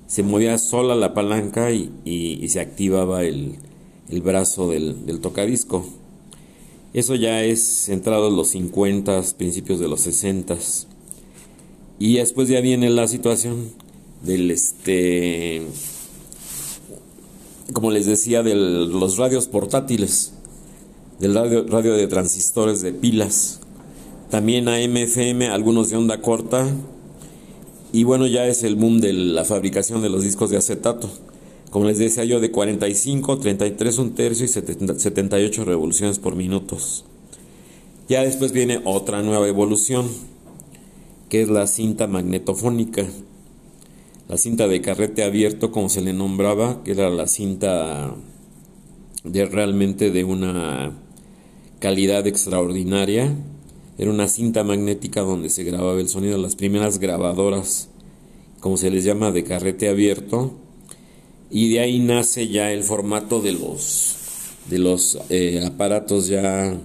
se 0.08 0.24
movía 0.24 0.58
sola 0.58 0.96
la 0.96 1.14
palanca 1.14 1.72
y, 1.72 1.92
y, 2.04 2.50
se 2.50 2.60
activaba 2.60 3.24
el, 3.24 3.58
el 4.10 4.22
brazo 4.24 4.72
del, 4.72 5.06
del, 5.06 5.20
tocadisco. 5.20 5.88
Eso 6.96 7.14
ya 7.14 7.44
es 7.44 7.90
entrado 7.90 8.30
en 8.30 8.38
los 8.38 8.48
50, 8.48 9.22
principios 9.38 9.80
de 9.80 9.88
los 9.88 10.02
60. 10.02 10.58
Y 12.00 12.16
después 12.16 12.50
ya 12.50 12.60
viene 12.60 12.90
la 12.90 13.08
situación 13.08 13.70
del 14.24 14.50
este 14.50 15.62
como 17.72 17.92
les 17.92 18.06
decía 18.06 18.42
de 18.44 18.56
los 18.56 19.18
radios 19.18 19.48
portátiles 19.48 20.34
del 21.20 21.36
radio, 21.36 21.66
radio 21.68 21.94
de 21.94 22.08
transistores 22.08 22.82
de 22.82 22.94
pilas 22.94 23.60
también 24.30 24.68
AM/FM 24.68 25.48
algunos 25.48 25.90
de 25.90 25.98
onda 25.98 26.22
corta. 26.22 26.68
Y 27.92 28.04
bueno 28.04 28.28
ya 28.28 28.46
es 28.46 28.64
el 28.64 28.76
boom 28.76 29.00
de 29.00 29.14
la 29.14 29.46
fabricación 29.46 30.02
de 30.02 30.10
los 30.10 30.24
discos 30.24 30.50
de 30.50 30.58
acetato. 30.58 31.10
Como 31.72 31.86
les 31.86 31.98
decía 31.98 32.24
yo 32.24 32.40
de 32.40 32.52
45 32.52 33.40
33 33.40 33.98
un 33.98 34.16
tercio 34.16 34.46
y 34.46 34.48
78 34.48 35.66
revoluciones 35.66 36.20
por 36.20 36.36
minutos. 36.36 37.06
Ya 38.08 38.24
después 38.24 38.52
viene 38.52 38.82
otra 38.86 39.22
nueva 39.22 39.48
evolución 39.48 40.08
que 41.30 41.42
es 41.44 41.50
la 41.50 41.68
cinta 41.68 42.08
magnetofónica. 42.08 43.06
La 44.28 44.38
cinta 44.38 44.68
de 44.68 44.82
carrete 44.82 45.24
abierto, 45.24 45.72
como 45.72 45.90
se 45.90 46.02
le 46.02 46.14
nombraba, 46.14 46.84
que 46.84 46.92
era 46.92 47.10
la 47.10 47.28
cinta 47.28 48.14
de 49.24 49.46
realmente 49.46 50.12
de 50.12 50.24
una 50.24 50.92
calidad 51.80 52.28
extraordinaria, 52.28 53.36
Era 54.00 54.10
una 54.10 54.28
cinta 54.28 54.64
magnética 54.64 55.22
donde 55.22 55.50
se 55.50 55.64
grababa 55.64 56.00
el 56.00 56.10
sonido, 56.10 56.38
las 56.38 56.56
primeras 56.56 56.98
grabadoras, 56.98 57.90
como 58.62 58.78
se 58.78 58.90
les 58.90 59.04
llama, 59.04 59.32
de 59.32 59.44
carrete 59.44 59.90
abierto. 59.90 60.54
Y 61.52 61.70
de 61.74 61.82
ahí 61.82 62.00
nace 62.00 62.48
ya 62.48 62.72
el 62.72 62.84
formato 62.84 63.42
de 63.42 63.52
los, 63.52 64.16
de 64.70 64.80
los 64.80 65.20
eh, 65.30 65.64
aparatos 65.66 66.28
ya 66.28 66.76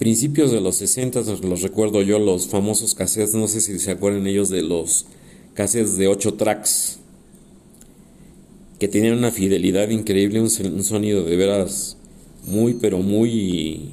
principios 0.00 0.50
de 0.50 0.62
los 0.62 0.76
60, 0.76 1.20
los 1.42 1.60
recuerdo 1.60 2.00
yo, 2.00 2.18
los 2.18 2.48
famosos 2.48 2.94
cassettes, 2.94 3.34
no 3.34 3.46
sé 3.48 3.60
si 3.60 3.78
se 3.78 3.90
acuerdan 3.90 4.26
ellos 4.26 4.48
de 4.48 4.62
los 4.62 5.04
cassettes 5.52 5.98
de 5.98 6.08
8 6.08 6.34
tracks, 6.34 7.00
que 8.78 8.88
tenían 8.88 9.18
una 9.18 9.30
fidelidad 9.30 9.90
increíble, 9.90 10.40
un, 10.40 10.48
sonido 10.48 11.22
de 11.22 11.36
veras 11.36 11.98
muy, 12.46 12.72
pero 12.72 13.00
muy, 13.00 13.90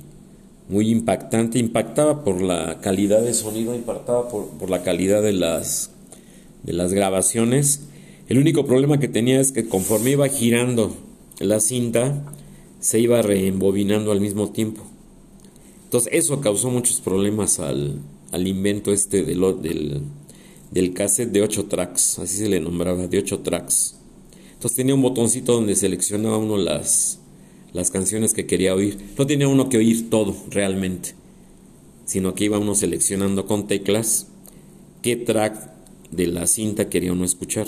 muy 0.70 0.90
impactante, 0.90 1.60
impactaba 1.60 2.24
por 2.24 2.42
la 2.42 2.80
calidad 2.82 3.22
de 3.22 3.34
sonido, 3.34 3.74
impactaba 3.74 4.30
por, 4.30 4.50
por 4.50 4.70
la 4.70 4.84
calidad 4.84 5.22
de 5.22 5.34
las, 5.34 5.92
de 6.64 6.74
las 6.74 6.94
grabaciones. 6.94 7.82
El 8.28 8.38
único 8.38 8.66
problema 8.66 9.00
que 9.00 9.08
tenía 9.08 9.40
es 9.40 9.52
que 9.52 9.68
conforme 9.68 10.12
iba 10.12 10.28
girando 10.28 10.96
la 11.40 11.60
cinta, 11.60 12.24
se 12.80 13.00
iba 13.00 13.22
reembobinando 13.22 14.12
al 14.12 14.22
mismo 14.22 14.52
tiempo. 14.52 14.84
Entonces 15.86 16.12
eso 16.14 16.42
causó 16.42 16.70
muchos 16.70 17.00
problemas 17.00 17.60
al, 17.60 18.02
invento 18.34 18.92
este 18.92 19.24
del, 19.24 19.40
del, 19.62 20.02
del 20.72 20.94
cassette 20.94 21.32
de 21.32 21.42
8 21.42 21.66
tracks, 21.68 22.20
así 22.20 22.38
se 22.38 22.50
le 22.50 22.60
nombraba, 22.60 23.08
de 23.08 23.18
8 23.18 23.40
tracks. 23.40 23.96
Entonces 24.54 24.76
tenía 24.76 24.96
un 24.96 25.02
botoncito 25.02 25.54
donde 25.54 25.76
seleccionaba 25.76 26.38
uno 26.38 26.58
las, 26.58 27.20
las 27.78 27.92
canciones 27.92 28.34
que 28.34 28.48
quería 28.48 28.74
oír. 28.74 28.98
No 29.18 29.28
tenía 29.28 29.48
uno 29.48 29.70
que 29.70 29.78
oír 29.78 30.10
todo 30.10 30.36
realmente, 30.50 31.14
sino 32.06 32.34
que 32.34 32.46
iba 32.46 32.58
uno 32.58 32.74
seleccionando 32.74 33.46
con 33.46 33.68
teclas 33.68 34.28
qué 35.04 35.16
track 35.16 35.72
de 36.12 36.28
la 36.28 36.48
cinta 36.48 36.90
quería 36.90 37.14
uno 37.14 37.24
escuchar. 37.24 37.68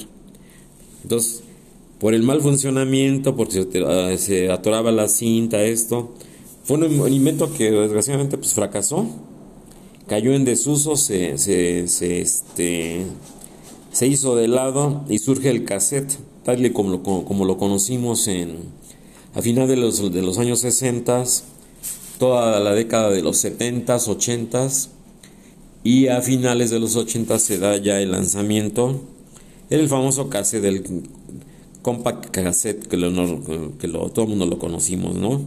Entonces, 1.04 1.44
por 2.00 2.16
el 2.16 2.24
mal 2.24 2.42
funcionamiento, 2.42 3.36
porque 3.36 3.68
se, 3.72 4.18
se 4.18 4.52
atoraba 4.52 4.92
la 4.92 5.08
cinta, 5.08 5.62
esto, 5.62 6.16
fue 6.64 6.78
un 6.78 7.14
invento 7.14 7.54
que 7.54 7.70
desgraciadamente 7.70 8.38
pues 8.38 8.54
fracasó, 8.54 9.06
cayó 10.08 10.34
en 10.34 10.44
desuso, 10.44 10.96
se, 10.96 11.38
se, 11.38 11.88
se, 11.88 12.22
este, 12.22 13.06
se 13.92 14.08
hizo 14.08 14.36
de 14.36 14.48
lado 14.48 15.04
y 15.08 15.20
surge 15.20 15.52
el 15.52 15.66
cassette, 15.66 16.18
tal 16.44 16.66
y 16.66 16.72
como 16.72 17.04
como 17.04 17.46
lo 17.46 17.58
conocimos 17.58 18.28
en, 18.28 18.79
a 19.34 19.42
finales 19.42 19.70
de 19.70 19.78
los, 19.78 20.14
de 20.14 20.22
los 20.22 20.38
años 20.38 20.60
60, 20.60 21.24
toda 22.18 22.60
la 22.60 22.74
década 22.74 23.10
de 23.10 23.22
los 23.22 23.38
70, 23.38 23.96
80 23.96 24.68
y 25.84 26.08
a 26.08 26.22
finales 26.22 26.70
de 26.70 26.80
los 26.80 26.96
80 26.96 27.40
se 27.40 27.58
da 27.58 27.78
ya 27.78 28.02
el 28.02 28.12
lanzamiento. 28.12 29.02
El 29.70 29.88
famoso 29.88 30.30
cassette 30.30 30.64
del 30.64 30.84
compact 31.82 32.32
cassette 32.32 32.88
que, 32.88 32.98
que 33.80 33.88
lo, 33.88 34.10
todo 34.10 34.24
el 34.24 34.30
mundo 34.30 34.46
lo 34.46 34.60
conocimos, 34.60 35.16
¿no? 35.16 35.42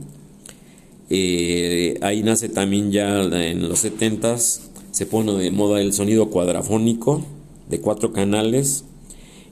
Eh, 1.10 1.98
ahí 2.00 2.22
nace 2.22 2.48
también 2.48 2.90
ya 2.90 3.20
en 3.22 3.68
los 3.68 3.80
70 3.80 4.38
se 4.38 5.06
pone 5.06 5.32
de 5.34 5.50
moda 5.50 5.80
el 5.80 5.92
sonido 5.92 6.30
cuadrafónico 6.30 7.22
de 7.68 7.80
cuatro 7.80 8.12
canales. 8.12 8.84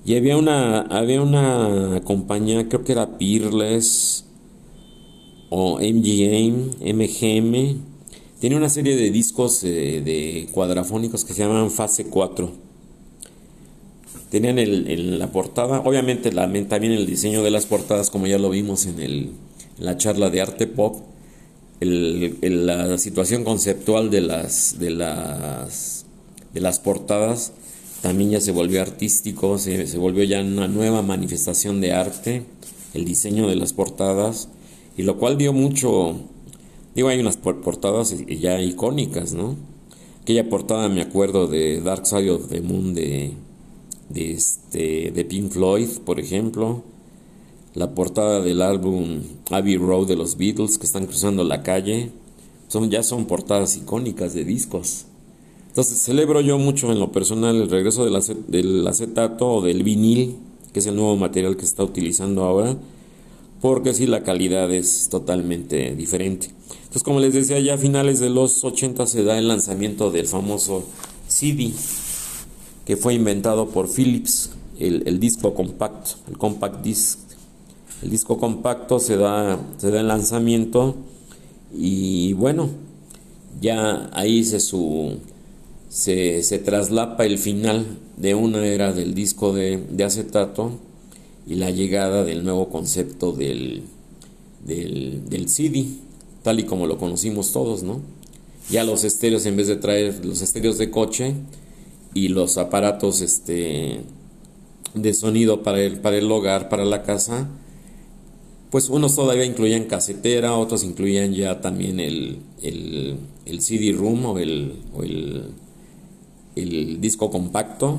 Y 0.05 0.17
había 0.17 0.37
una, 0.37 0.81
había 0.81 1.21
una 1.21 2.01
compañía, 2.05 2.69
creo 2.69 2.85
que 2.85 2.93
era 2.93 3.19
Peerless 3.19 4.25
o 5.51 5.79
MGM, 5.79 6.77
MGM. 6.81 7.83
Tiene 8.41 8.57
una 8.57 8.71
serie 8.71 8.97
de 8.97 9.11
discos 9.11 9.63
eh, 9.65 10.01
de 10.03 10.49
cuadrafónicos 10.53 11.25
que 11.25 11.35
se 11.35 11.43
llaman 11.43 11.71
Fase 11.71 12.07
4. 12.07 12.51
Tenían 14.31 14.59
en 14.59 15.19
la 15.19 15.33
portada, 15.33 15.81
obviamente 15.81 16.33
la, 16.33 16.45
también 16.69 16.93
el 16.93 17.05
diseño 17.05 17.43
de 17.43 17.51
las 17.51 17.67
portadas, 17.67 18.11
como 18.11 18.27
ya 18.27 18.39
lo 18.39 18.49
vimos 18.49 18.87
en, 18.87 19.01
el, 19.01 19.33
en 19.79 19.85
la 19.85 19.97
charla 19.97 20.31
de 20.31 20.41
arte 20.41 20.67
pop, 20.67 21.03
el, 21.81 22.67
la 22.67 22.97
situación 22.97 23.45
conceptual 23.45 24.09
de 24.09 24.21
las, 24.21 24.79
de 24.79 24.91
las, 24.91 26.07
de 26.55 26.61
las 26.61 26.79
portadas 26.79 27.53
también 28.03 28.31
ya 28.31 28.41
se 28.41 28.53
volvió 28.53 28.81
artístico, 28.81 29.59
se, 29.59 29.87
se, 29.87 29.99
volvió 29.99 30.25
ya 30.25 30.41
una 30.41 30.69
nueva 30.69 31.03
manifestación 31.03 31.81
de 31.81 31.93
arte, 31.93 32.45
el 32.95 33.05
diseño 33.05 33.49
de 33.49 33.57
las 33.57 33.73
portadas, 33.73 34.49
y 34.97 35.03
lo 35.03 35.19
cual 35.19 35.39
dio 35.39 35.53
mucho, 35.53 36.17
digo, 36.95 37.09
hay 37.09 37.21
unas 37.21 37.37
portadas 37.37 38.15
ya 38.27 38.61
icónicas, 38.61 39.33
¿no? 39.33 39.57
Aquella 40.23 40.49
portada 40.49 40.89
me 40.89 41.03
acuerdo 41.03 41.47
de 41.47 41.81
Dark 41.81 42.07
Side 42.07 42.31
of 42.31 42.49
the 42.49 42.61
Moon 42.61 42.95
de, 42.95 43.33
de, 44.11 44.33
este, 44.33 45.11
de 45.11 45.25
Pink 45.25 45.51
Floyd, 45.51 45.89
por 46.05 46.21
ejemplo, 46.21 46.85
la 47.75 47.95
portada 47.95 48.41
del 48.41 48.63
álbum 48.63 49.23
Abbey 49.51 49.77
Road 49.77 50.09
de 50.09 50.17
los 50.17 50.37
Beatles 50.37 50.79
que 50.79 50.87
están 50.87 51.07
cruzando 51.07 51.45
la 51.45 51.63
calle. 51.63 52.11
Son, 52.69 52.91
ya 52.91 53.03
son 53.03 53.27
portadas 53.27 53.77
icónicas 53.77 54.35
de 54.35 54.45
discos. 54.45 55.07
Entonces 55.71 55.99
celebro 55.99 56.41
yo 56.41 56.59
mucho 56.59 56.91
en 56.91 56.99
lo 56.99 57.13
personal 57.13 57.55
el 57.55 57.71
regreso 57.71 58.05
del, 58.05 58.87
acetato 58.89 59.53
o 59.53 59.63
del 59.63 59.85
vinil, 59.85 60.37
que 60.73 60.81
es 60.81 60.87
el 60.87 60.97
nuevo 60.97 61.17
material 61.17 61.57
que 61.57 61.65
está 61.65 61.85
utilizando 61.85 62.43
ahora, 62.43 62.77
porque 63.61 63.95
sí 63.95 64.09
la 64.09 64.25
calidad 64.25 64.73
es 64.73 65.09
totalmente 65.09 65.95
diferente. 65.95 66.49
Entonces 66.73 67.05
como 67.05 67.21
les 67.21 67.35
decía, 67.35 67.61
ya 67.61 67.75
a 67.75 67.79
finales 67.79 68.19
de 68.19 68.31
los 68.31 68.65
80 68.65 69.07
se 69.07 69.23
da 69.23 69.39
el 69.39 69.47
lanzamiento 69.47 70.11
del 70.11 70.27
famoso 70.27 70.83
CD, 71.29 71.73
que 72.85 72.97
fue 72.97 73.15
inventado 73.15 73.69
por 73.69 73.89
Philips, 73.89 74.51
el, 74.81 75.21
disco 75.21 75.55
compacto, 75.55 76.17
el 76.29 76.37
compact 76.37 76.83
disc 76.83 77.19
el 78.03 78.11
disco 78.11 78.39
compacto 78.39 78.99
se 78.99 79.17
da, 79.19 79.61
se 79.77 79.91
da 79.91 80.01
el 80.01 80.09
lanzamiento 80.09 80.97
y 81.73 82.33
bueno, 82.33 82.71
ya 83.61 84.09
ahí 84.15 84.43
se, 84.43 84.59
su, 84.59 85.19
se, 85.91 86.59
traslapa 86.65 87.27
el 87.27 87.37
final 87.37 87.99
de 88.17 88.35
una 88.35 88.65
era 88.65 88.93
del 88.93 89.13
disco 89.13 89.53
de, 89.53 89.83
acetato 90.05 90.79
y 91.47 91.57
la 91.57 91.71
llegada 91.71 92.25
del 92.25 92.45
nuevo 92.45 92.69
concepto 92.69 93.33
del, 93.33 93.83
del, 94.65 95.29
del, 95.29 95.49
CD, 95.49 95.87
tal 96.43 96.61
y 96.61 96.65
como 96.65 96.87
lo 96.87 96.97
conocimos 96.97 97.53
todos, 97.53 97.83
¿no? 97.83 98.01
Ya 98.71 98.85
los 98.85 99.03
estéreos, 99.03 99.45
en 99.47 99.57
vez 99.57 99.67
de 99.67 99.77
traer 99.77 100.25
los 100.25 100.43
estéreos 100.43 100.79
de 100.79 100.91
coche 100.91 101.35
y 102.15 102.29
los 102.29 102.57
aparatos 102.57 103.21
este, 103.21 104.03
de 104.95 105.15
sonido 105.15 105.65
para 105.65 105.83
el, 105.83 105.99
para 105.99 106.19
el 106.19 106.31
hogar, 106.31 106.69
para 106.69 106.85
la 106.85 107.03
casa, 107.03 107.49
pues 108.71 108.89
unos 108.91 109.17
todavía 109.17 109.45
incluían 109.45 109.87
casetera, 109.87 110.55
otros 110.55 110.85
incluían 110.85 111.35
ya 111.35 111.61
también 111.61 111.99
el, 111.99 112.39
el, 112.63 113.17
el 113.45 113.61
CD 113.61 113.91
room 113.91 114.25
o, 114.27 114.39
el, 114.39 114.75
o 114.95 115.03
el, 115.03 115.47
el, 116.57 117.01
disco 117.01 117.31
compacto. 117.31 117.99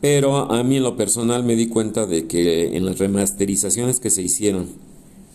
Pero 0.00 0.50
a 0.50 0.62
mí 0.64 0.78
en 0.78 0.82
lo 0.82 0.96
personal 0.96 1.44
me 1.44 1.54
di 1.54 1.68
cuenta 1.68 2.06
de 2.06 2.26
que 2.26 2.76
en 2.76 2.84
las 2.84 2.98
remasterizaciones 2.98 4.00
que 4.00 4.10
se 4.10 4.22
hicieron 4.22 4.66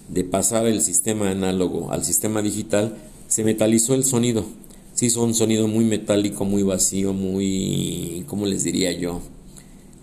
de 0.10 0.24
pasar 0.24 0.68
el 0.68 0.82
sistema 0.82 1.30
análogo 1.30 1.92
al 1.92 2.04
sistema 2.04 2.42
digital, 2.42 2.98
se 3.28 3.44
metalizó 3.44 3.94
el 3.94 4.04
sonido. 4.04 4.46
Se 4.94 5.06
hizo 5.06 5.24
un 5.24 5.34
sonido 5.34 5.68
muy 5.68 5.86
metálico, 5.86 6.44
muy 6.44 6.64
vacío, 6.64 7.14
muy, 7.14 8.26
¿cómo 8.28 8.46
les 8.46 8.64
diría 8.64 8.92
yo? 8.92 9.22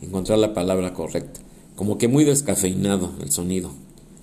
Encontrar 0.01 0.39
la 0.39 0.55
palabra 0.55 0.95
correcta. 0.95 1.41
Como 1.77 1.99
que 1.99 2.09
muy 2.09 2.25
descafeinado 2.25 3.13
el 3.21 3.31
sonido 3.31 3.71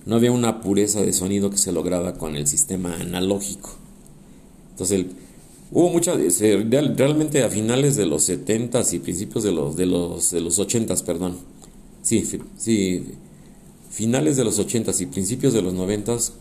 no 0.05 0.15
había 0.15 0.31
una 0.31 0.61
pureza 0.61 1.01
de 1.01 1.13
sonido 1.13 1.49
que 1.49 1.57
se 1.57 1.71
lograba 1.71 2.13
con 2.13 2.35
el 2.35 2.47
sistema 2.47 2.95
analógico. 2.95 3.69
Entonces, 4.71 5.05
hubo 5.71 5.89
muchas, 5.89 6.17
realmente 6.39 7.43
a 7.43 7.49
finales 7.49 7.95
de 7.95 8.05
los 8.05 8.29
70s 8.29 8.93
y 8.93 8.99
principios 8.99 9.43
de 9.43 9.51
los, 9.51 9.75
de 9.75 9.85
los, 9.85 10.31
de 10.31 10.41
los 10.41 10.59
80s, 10.59 11.03
perdón. 11.03 11.37
Sí, 12.01 12.27
sí, 12.57 13.05
finales 13.89 14.37
de 14.37 14.43
los 14.43 14.59
80s 14.59 15.01
y 15.01 15.05
principios 15.05 15.53
de 15.53 15.61
los 15.61 15.73
90s, 15.73 16.31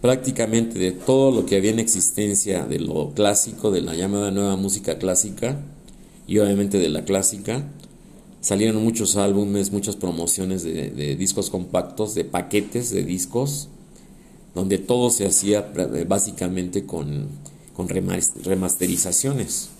prácticamente 0.00 0.78
de 0.78 0.92
todo 0.92 1.30
lo 1.30 1.46
que 1.46 1.56
había 1.56 1.72
en 1.72 1.78
existencia 1.78 2.64
de 2.64 2.78
lo 2.78 3.12
clásico, 3.12 3.70
de 3.70 3.82
la 3.82 3.94
llamada 3.94 4.30
nueva 4.30 4.56
música 4.56 4.98
clásica, 4.98 5.60
y 6.26 6.38
obviamente 6.38 6.78
de 6.78 6.88
la 6.88 7.04
clásica, 7.04 7.66
salieron 8.40 8.82
muchos 8.82 9.16
álbumes, 9.16 9.72
muchas 9.72 9.96
promociones 9.96 10.62
de, 10.62 11.16
discos 11.16 11.50
compactos, 11.50 12.14
de 12.14 12.24
paquetes 12.24 12.90
de 12.90 13.02
discos, 13.02 13.68
donde 14.54 14.78
todo 14.78 15.10
se 15.10 15.26
hacía 15.26 15.72
básicamente 16.06 16.86
con, 16.86 17.28
con 17.74 17.88
remasterizaciones. 17.88 19.70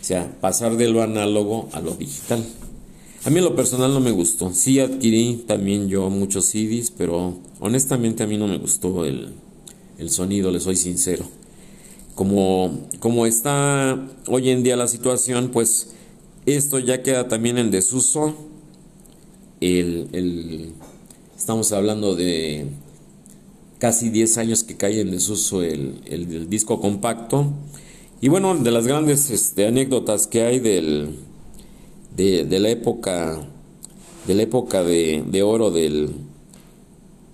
O 0.00 0.04
sea, 0.04 0.36
pasar 0.40 0.76
de 0.76 0.88
lo 0.88 1.02
análogo 1.02 1.68
a 1.72 1.80
lo 1.80 1.94
digital. 1.94 2.44
A 3.24 3.30
mí 3.30 3.38
en 3.38 3.44
lo 3.44 3.56
personal 3.56 3.94
no 3.94 4.00
me 4.00 4.10
gustó. 4.10 4.52
Sí 4.52 4.80
adquirí 4.80 5.44
también 5.46 5.88
yo 5.88 6.10
muchos 6.10 6.44
CDs, 6.44 6.90
pero 6.90 7.38
honestamente 7.60 8.22
a 8.22 8.26
mí 8.26 8.36
no 8.36 8.46
me 8.46 8.58
gustó 8.58 9.06
el, 9.06 9.32
el 9.98 10.10
sonido, 10.10 10.50
le 10.50 10.60
soy 10.60 10.76
sincero. 10.76 11.24
como, 12.14 12.86
como 13.00 13.26
está 13.26 13.98
hoy 14.28 14.50
en 14.50 14.62
día 14.62 14.76
la 14.76 14.88
situación, 14.88 15.50
pues 15.52 15.88
esto 16.46 16.78
ya 16.78 17.02
queda 17.02 17.28
también 17.28 17.58
en 17.58 17.70
desuso. 17.70 18.34
El, 19.60 20.74
estamos 21.36 21.72
hablando 21.72 22.14
de 22.14 22.66
casi 23.84 24.08
10 24.08 24.38
años 24.38 24.64
que 24.64 24.78
cae 24.78 25.02
en 25.02 25.10
desuso 25.10 25.60
el, 25.60 26.00
el, 26.06 26.48
disco 26.48 26.80
compacto. 26.80 27.52
Y 28.22 28.30
bueno, 28.30 28.54
de 28.54 28.70
las 28.70 28.86
grandes 28.86 29.28
este, 29.28 29.66
anécdotas 29.66 30.26
que 30.26 30.40
hay 30.40 30.58
del, 30.58 31.18
de, 32.16 32.46
la 32.60 32.70
época 32.70 33.46
de 34.26 34.34
la 34.34 34.42
época 34.42 34.82
de, 34.82 35.42
oro 35.42 35.70
del, 35.70 36.14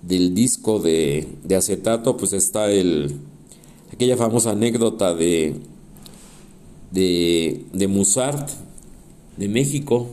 del 0.01 0.35
disco 0.35 0.79
de, 0.79 1.25
de, 1.45 1.55
acetato, 1.55 2.17
pues 2.17 2.33
está 2.33 2.69
el, 2.69 3.15
aquella 3.93 4.17
famosa 4.17 4.51
anécdota 4.51 5.15
de, 5.15 5.55
de, 6.91 7.63
de 7.71 7.87
Musart, 7.87 8.49
de 9.37 9.47
México, 9.47 10.05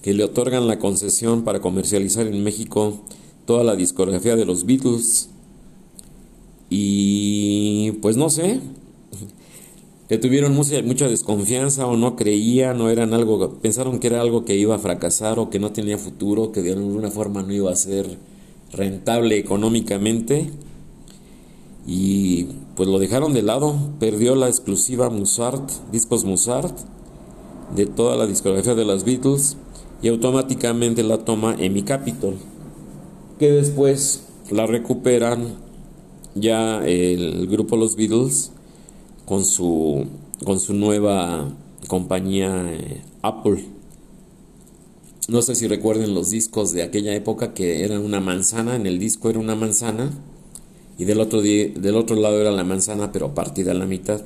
que 0.00 0.14
le 0.14 0.22
otorgan 0.22 0.68
la 0.68 0.78
concesión 0.78 1.42
para 1.42 1.60
comercializar 1.60 2.28
en 2.28 2.44
México 2.44 3.02
toda 3.48 3.64
la 3.64 3.76
discografía 3.76 4.36
de 4.36 4.44
los 4.44 4.66
Beatles. 4.66 5.30
Y 6.68 7.92
pues 8.02 8.18
no 8.18 8.28
sé, 8.28 8.60
le 10.10 10.18
tuvieron 10.18 10.54
mucha, 10.54 10.82
mucha 10.82 11.08
desconfianza 11.08 11.86
o 11.86 11.96
no 11.96 12.14
creían 12.14 12.78
o 12.82 12.90
eran 12.90 13.14
algo, 13.14 13.54
pensaron 13.62 14.00
que 14.00 14.08
era 14.08 14.20
algo 14.20 14.44
que 14.44 14.54
iba 14.54 14.74
a 14.74 14.78
fracasar 14.78 15.38
o 15.38 15.48
que 15.48 15.58
no 15.58 15.72
tenía 15.72 15.96
futuro, 15.96 16.52
que 16.52 16.60
de 16.60 16.74
alguna 16.74 17.10
forma 17.10 17.42
no 17.42 17.54
iba 17.54 17.72
a 17.72 17.76
ser 17.76 18.18
rentable 18.70 19.38
económicamente. 19.38 20.50
Y 21.86 22.48
pues 22.76 22.86
lo 22.86 22.98
dejaron 22.98 23.32
de 23.32 23.40
lado, 23.40 23.74
perdió 23.98 24.34
la 24.34 24.48
exclusiva 24.48 25.08
Musart, 25.08 25.70
discos 25.90 26.26
Musart, 26.26 26.78
de 27.74 27.86
toda 27.86 28.14
la 28.18 28.26
discografía 28.26 28.74
de 28.74 28.84
las 28.84 29.04
Beatles 29.04 29.56
y 30.02 30.08
automáticamente 30.08 31.02
la 31.02 31.24
toma 31.24 31.56
Emi 31.58 31.82
Capitol, 31.82 32.34
que 33.38 33.50
después 33.50 34.24
la 34.50 34.66
recuperan 34.66 35.54
ya 36.34 36.84
el 36.86 37.46
grupo 37.46 37.76
Los 37.76 37.96
Beatles 37.96 38.52
con 39.24 39.44
su, 39.44 40.06
con 40.44 40.58
su 40.58 40.74
nueva 40.74 41.48
compañía 41.86 42.72
eh, 42.72 43.02
Apple. 43.22 43.64
No 45.28 45.42
sé 45.42 45.54
si 45.54 45.68
recuerden 45.68 46.14
los 46.14 46.30
discos 46.30 46.72
de 46.72 46.82
aquella 46.82 47.14
época 47.14 47.52
que 47.52 47.84
eran 47.84 48.04
una 48.04 48.20
manzana, 48.20 48.76
en 48.76 48.86
el 48.86 48.98
disco 48.98 49.28
era 49.28 49.38
una 49.38 49.54
manzana 49.54 50.10
y 50.96 51.04
del 51.04 51.20
otro, 51.20 51.42
del 51.42 51.96
otro 51.96 52.16
lado 52.16 52.40
era 52.40 52.50
la 52.50 52.64
manzana 52.64 53.12
pero 53.12 53.34
partida 53.34 53.72
a 53.72 53.74
la 53.74 53.86
mitad. 53.86 54.22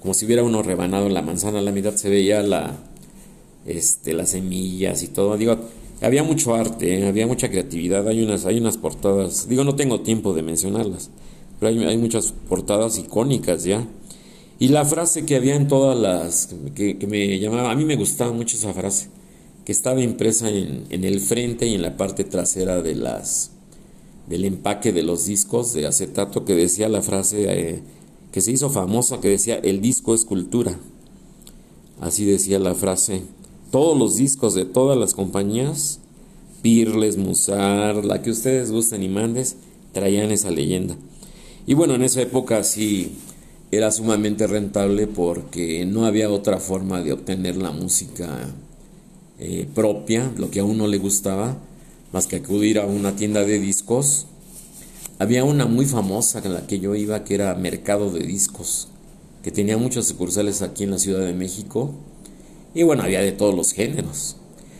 Como 0.00 0.14
si 0.14 0.26
hubiera 0.26 0.44
uno 0.44 0.62
rebanado 0.62 1.08
la 1.08 1.22
manzana 1.22 1.58
a 1.58 1.62
la 1.62 1.72
mitad, 1.72 1.94
se 1.94 2.10
veía 2.10 2.42
la, 2.42 2.76
este, 3.64 4.12
las 4.12 4.30
semillas 4.30 5.02
y 5.02 5.08
todo. 5.08 5.36
Digo, 5.36 5.58
había 6.00 6.22
mucho 6.22 6.54
arte, 6.54 6.98
¿eh? 6.98 7.06
había 7.06 7.26
mucha 7.26 7.48
creatividad, 7.48 8.06
hay 8.08 8.22
unas, 8.22 8.44
hay 8.44 8.58
unas 8.58 8.76
portadas, 8.76 9.48
digo, 9.48 9.64
no 9.64 9.74
tengo 9.74 10.00
tiempo 10.00 10.34
de 10.34 10.42
mencionarlas, 10.42 11.10
pero 11.58 11.88
hay, 11.88 11.96
muchas 11.96 12.32
portadas 12.48 12.98
icónicas 12.98 13.64
ya. 13.64 13.86
Y 14.58 14.68
la 14.68 14.84
frase 14.84 15.26
que 15.26 15.36
había 15.36 15.54
en 15.54 15.68
todas 15.68 15.98
las, 15.98 16.54
que, 16.74 16.98
que, 16.98 17.06
me 17.06 17.38
llamaba, 17.38 17.70
a 17.70 17.74
mí 17.74 17.84
me 17.84 17.96
gustaba 17.96 18.32
mucho 18.32 18.56
esa 18.56 18.72
frase, 18.72 19.08
que 19.64 19.72
estaba 19.72 20.00
impresa 20.00 20.48
en, 20.50 20.84
en 20.90 21.04
el 21.04 21.20
frente 21.20 21.66
y 21.66 21.74
en 21.74 21.82
la 21.82 21.96
parte 21.96 22.24
trasera 22.24 22.80
de 22.82 22.94
las, 22.94 23.52
del 24.26 24.44
empaque 24.44 24.92
de 24.92 25.02
los 25.02 25.26
discos 25.26 25.72
de 25.72 25.86
acetato 25.86 26.44
que 26.44 26.54
decía 26.54 26.88
la 26.88 27.02
frase 27.02 27.46
eh, 27.48 27.82
que 28.36 28.42
se 28.42 28.52
hizo 28.52 28.68
famosa, 28.68 29.20
que 29.20 29.28
decía, 29.28 29.56
el 29.56 29.80
disco 29.80 30.14
es 30.14 30.26
cultura. 30.26 30.78
Así 32.00 32.26
decía 32.26 32.58
la 32.58 32.74
frase. 32.74 33.22
Todos 33.70 33.98
los 33.98 34.16
discos 34.16 34.54
de 34.54 34.64
todas 34.64 34.96
las 34.96 35.14
compañías, 35.14 35.98
Pirles, 36.62 37.16
Musar, 37.16 38.04
la 38.04 38.22
que 38.22 38.30
ustedes 38.30 38.70
gusten 38.70 39.02
y 39.02 39.08
mandes, 39.08 39.56
traían 39.92 40.30
esa 40.30 40.50
leyenda. 40.50 40.96
Y 41.66 41.74
bueno, 41.74 41.94
en 41.94 42.02
esa 42.02 42.22
época 42.22 42.62
sí 42.62 43.12
era 43.72 43.90
sumamente 43.90 44.46
rentable 44.46 45.06
porque 45.06 45.84
no 45.84 46.06
había 46.06 46.30
otra 46.30 46.58
forma 46.60 47.02
de 47.02 47.12
obtener 47.12 47.56
la 47.56 47.72
música 47.72 48.28
eh, 49.38 49.68
propia, 49.74 50.32
lo 50.36 50.50
que 50.50 50.60
a 50.60 50.64
uno 50.64 50.86
le 50.86 50.98
gustaba, 50.98 51.56
más 52.12 52.26
que 52.26 52.36
acudir 52.36 52.78
a 52.78 52.86
una 52.86 53.16
tienda 53.16 53.44
de 53.44 53.58
discos. 53.58 54.26
Había 55.18 55.44
una 55.44 55.66
muy 55.66 55.86
famosa 55.86 56.40
en 56.44 56.54
la 56.54 56.66
que 56.66 56.78
yo 56.78 56.94
iba 56.94 57.24
que 57.24 57.34
era 57.34 57.54
Mercado 57.54 58.10
de 58.10 58.20
Discos, 58.20 58.88
que 59.42 59.50
tenía 59.50 59.76
muchos 59.76 60.06
sucursales 60.06 60.62
aquí 60.62 60.84
en 60.84 60.92
la 60.92 60.98
Ciudad 60.98 61.26
de 61.26 61.34
México. 61.34 61.94
Y 62.76 62.82
bueno, 62.82 63.02
había 63.02 63.22
de 63.22 63.32
todos 63.32 63.54
los 63.54 63.72
géneros. 63.72 64.36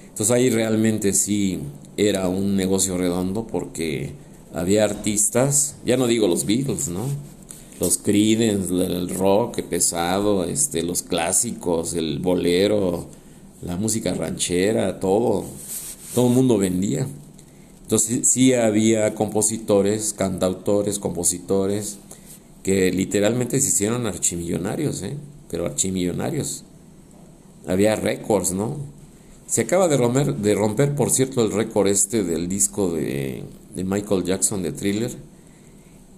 Entonces 0.08 0.30
ahí 0.30 0.50
realmente 0.50 1.14
sí 1.14 1.60
era 1.96 2.28
un 2.28 2.54
negocio 2.54 2.98
redondo 2.98 3.46
porque 3.46 4.12
había 4.52 4.84
artistas, 4.84 5.76
ya 5.84 5.96
no 5.96 6.06
digo 6.06 6.28
los 6.28 6.44
Beatles, 6.44 6.88
¿no? 6.88 7.06
Los 7.80 7.96
Creedence, 7.96 8.72
el 8.72 9.08
rock 9.08 9.62
pesado, 9.62 10.44
este, 10.44 10.82
los 10.82 11.02
clásicos, 11.02 11.94
el 11.94 12.18
bolero, 12.18 13.06
la 13.62 13.76
música 13.76 14.12
ranchera, 14.12 15.00
todo 15.00 15.46
todo 16.14 16.28
el 16.28 16.34
mundo 16.34 16.58
vendía. 16.58 17.06
Entonces 17.80 18.28
sí 18.28 18.52
había 18.52 19.14
compositores, 19.14 20.12
cantautores, 20.12 20.98
compositores, 20.98 21.96
que 22.62 22.92
literalmente 22.92 23.58
se 23.58 23.68
hicieron 23.68 24.06
archimillonarios, 24.06 25.02
¿eh? 25.02 25.16
pero 25.50 25.64
archimillonarios. 25.64 26.65
Había 27.66 27.96
récords, 27.96 28.52
¿no? 28.52 28.76
Se 29.46 29.62
acaba 29.62 29.88
de 29.88 29.96
romper, 29.96 30.34
de 30.34 30.54
romper, 30.54 30.94
por 30.94 31.10
cierto, 31.10 31.44
el 31.44 31.52
récord 31.52 31.88
este 31.88 32.24
del 32.24 32.48
disco 32.48 32.92
de, 32.92 33.44
de 33.74 33.84
Michael 33.84 34.24
Jackson 34.24 34.62
de 34.62 34.72
Thriller, 34.72 35.12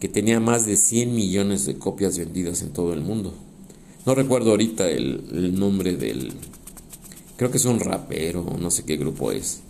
que 0.01 0.09
tenía 0.09 0.41
más 0.41 0.65
de 0.65 0.77
100 0.77 1.15
millones 1.15 1.67
de 1.67 1.77
copias 1.77 2.19
vendidas 2.19 2.63
en 2.63 2.71
todo 2.71 2.95
el 2.95 3.01
mundo. 3.01 3.35
No 4.07 4.15
recuerdo 4.15 4.51
ahorita 4.51 4.89
el, 4.89 5.25
el 5.33 5.59
nombre 5.59 5.97
del... 5.97 6.33
Creo 7.37 7.51
que 7.51 7.59
es 7.59 7.65
un 7.67 7.81
rapero, 7.81 8.45
no 8.59 8.71
sé 8.71 8.85
qué 8.85 8.97
grupo 8.97 9.33
es. 9.33 9.61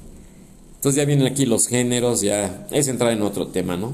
Entonces 0.76 0.96
ya 0.96 1.04
vienen 1.04 1.26
aquí 1.26 1.44
los 1.44 1.66
géneros, 1.66 2.20
ya 2.20 2.68
es 2.70 2.86
entrar 2.86 3.12
en 3.12 3.22
otro 3.22 3.48
tema, 3.48 3.76
¿no? 3.76 3.92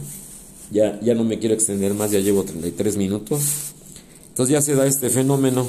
Ya, 0.71 1.01
ya 1.01 1.15
no 1.15 1.25
me 1.25 1.39
quiero 1.39 1.55
extender 1.55 1.95
más, 1.95 2.11
ya 2.11 2.21
llevo 2.21 2.45
33 2.45 2.97
minutos. 2.99 3.43
Entonces 4.29 4.53
ya 4.53 4.61
se 4.61 4.75
da 4.75 4.87
este 4.87 5.09
fenómeno 5.09 5.67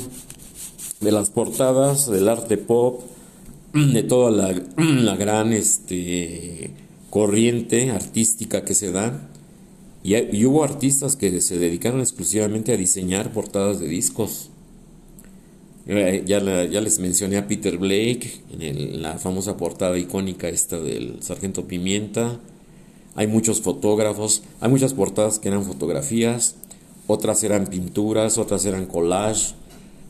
de 1.01 1.11
las 1.11 1.29
portadas, 1.29 2.09
del 2.09 2.29
arte 2.29 2.57
pop, 2.57 3.01
de 3.73 4.03
toda 4.03 4.31
la, 4.31 4.63
la 4.77 5.15
gran 5.15 5.51
este, 5.53 6.71
corriente 7.09 7.91
artística 7.91 8.63
que 8.63 8.73
se 8.73 8.91
da. 8.91 9.29
Y, 10.03 10.45
hubo 10.45 10.63
artistas 10.63 11.15
que 11.15 11.41
se 11.41 11.57
dedicaron 11.57 11.99
exclusivamente 11.99 12.71
a 12.73 12.77
diseñar 12.77 13.33
portadas 13.33 13.79
de 13.79 13.87
discos. 13.87 14.49
Eh, 15.87 16.23
ya, 16.25 16.39
ya, 16.65 16.81
les 16.81 16.99
mencioné 16.99 17.37
a 17.37 17.47
Peter 17.47 17.77
Blake 17.77 18.41
en 18.59 19.01
la 19.01 19.17
famosa 19.17 19.57
portada 19.57 19.97
icónica 19.97 20.47
esta 20.47 20.79
del 20.79 21.23
Sargento 21.23 21.65
Pimienta. 21.65 22.39
Hay 23.15 23.27
muchos 23.27 23.61
fotógrafos, 23.61 24.43
hay 24.59 24.69
muchas 24.69 24.93
portadas 24.93 25.39
que 25.39 25.47
eran 25.47 25.63
fotografías, 25.63 26.55
otras 27.07 27.43
eran 27.43 27.67
pinturas, 27.67 28.37
otras 28.37 28.65
eran 28.65 28.85
collage. 28.85 29.53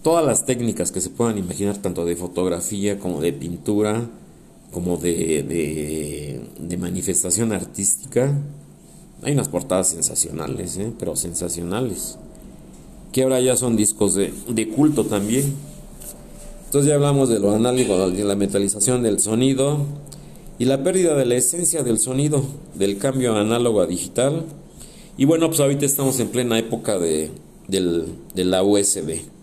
Todas 0.05 0.23
las 0.23 0.45
técnicas 0.45 0.91
que 0.91 1.01
se 1.01 1.09
puedan 1.09 1.39
imaginar, 1.39 1.79
tanto 1.79 2.05
de 2.05 2.15
fotografía 2.15 2.99
como 2.99 3.21
de 3.21 3.33
pintura, 3.33 4.07
como 4.71 4.97
de, 4.97 6.39
manifestación 6.77 7.51
artística. 7.51 8.31
Hay 9.23 9.33
unas 9.33 9.49
portadas 9.49 9.89
sensacionales, 9.89 10.77
¿eh? 10.77 10.93
pero 10.99 11.15
sensacionales 11.15 12.19
que 13.11 13.23
ahora 13.23 13.41
ya 13.41 13.57
son 13.57 13.75
discos 13.75 14.13
de, 14.13 14.69
culto 14.75 15.05
también. 15.05 15.55
Entonces 16.65 16.87
ya 16.87 16.93
hablamos 16.93 17.27
de 17.27 17.39
lo 17.39 17.55
análogo, 17.55 18.11
de 18.11 18.23
la 18.23 18.35
metalización 18.35 19.01
del 19.01 19.19
sonido 19.19 19.79
y 20.59 20.65
la 20.65 20.83
pérdida 20.83 21.15
de 21.15 21.25
la 21.25 21.33
esencia 21.33 21.81
del 21.81 21.97
sonido, 21.97 22.45
del 22.75 22.99
cambio 22.99 23.35
análogo 23.35 23.81
a 23.81 23.87
digital. 23.87 24.43
Y 25.17 25.25
bueno, 25.25 25.47
pues 25.47 25.61
ahorita 25.61 25.83
estamos 25.83 26.19
en 26.19 26.27
plena 26.27 26.59
época 26.59 26.99
de, 26.99 27.31
de 27.67 28.45
la 28.45 28.61
USB. 28.61 29.33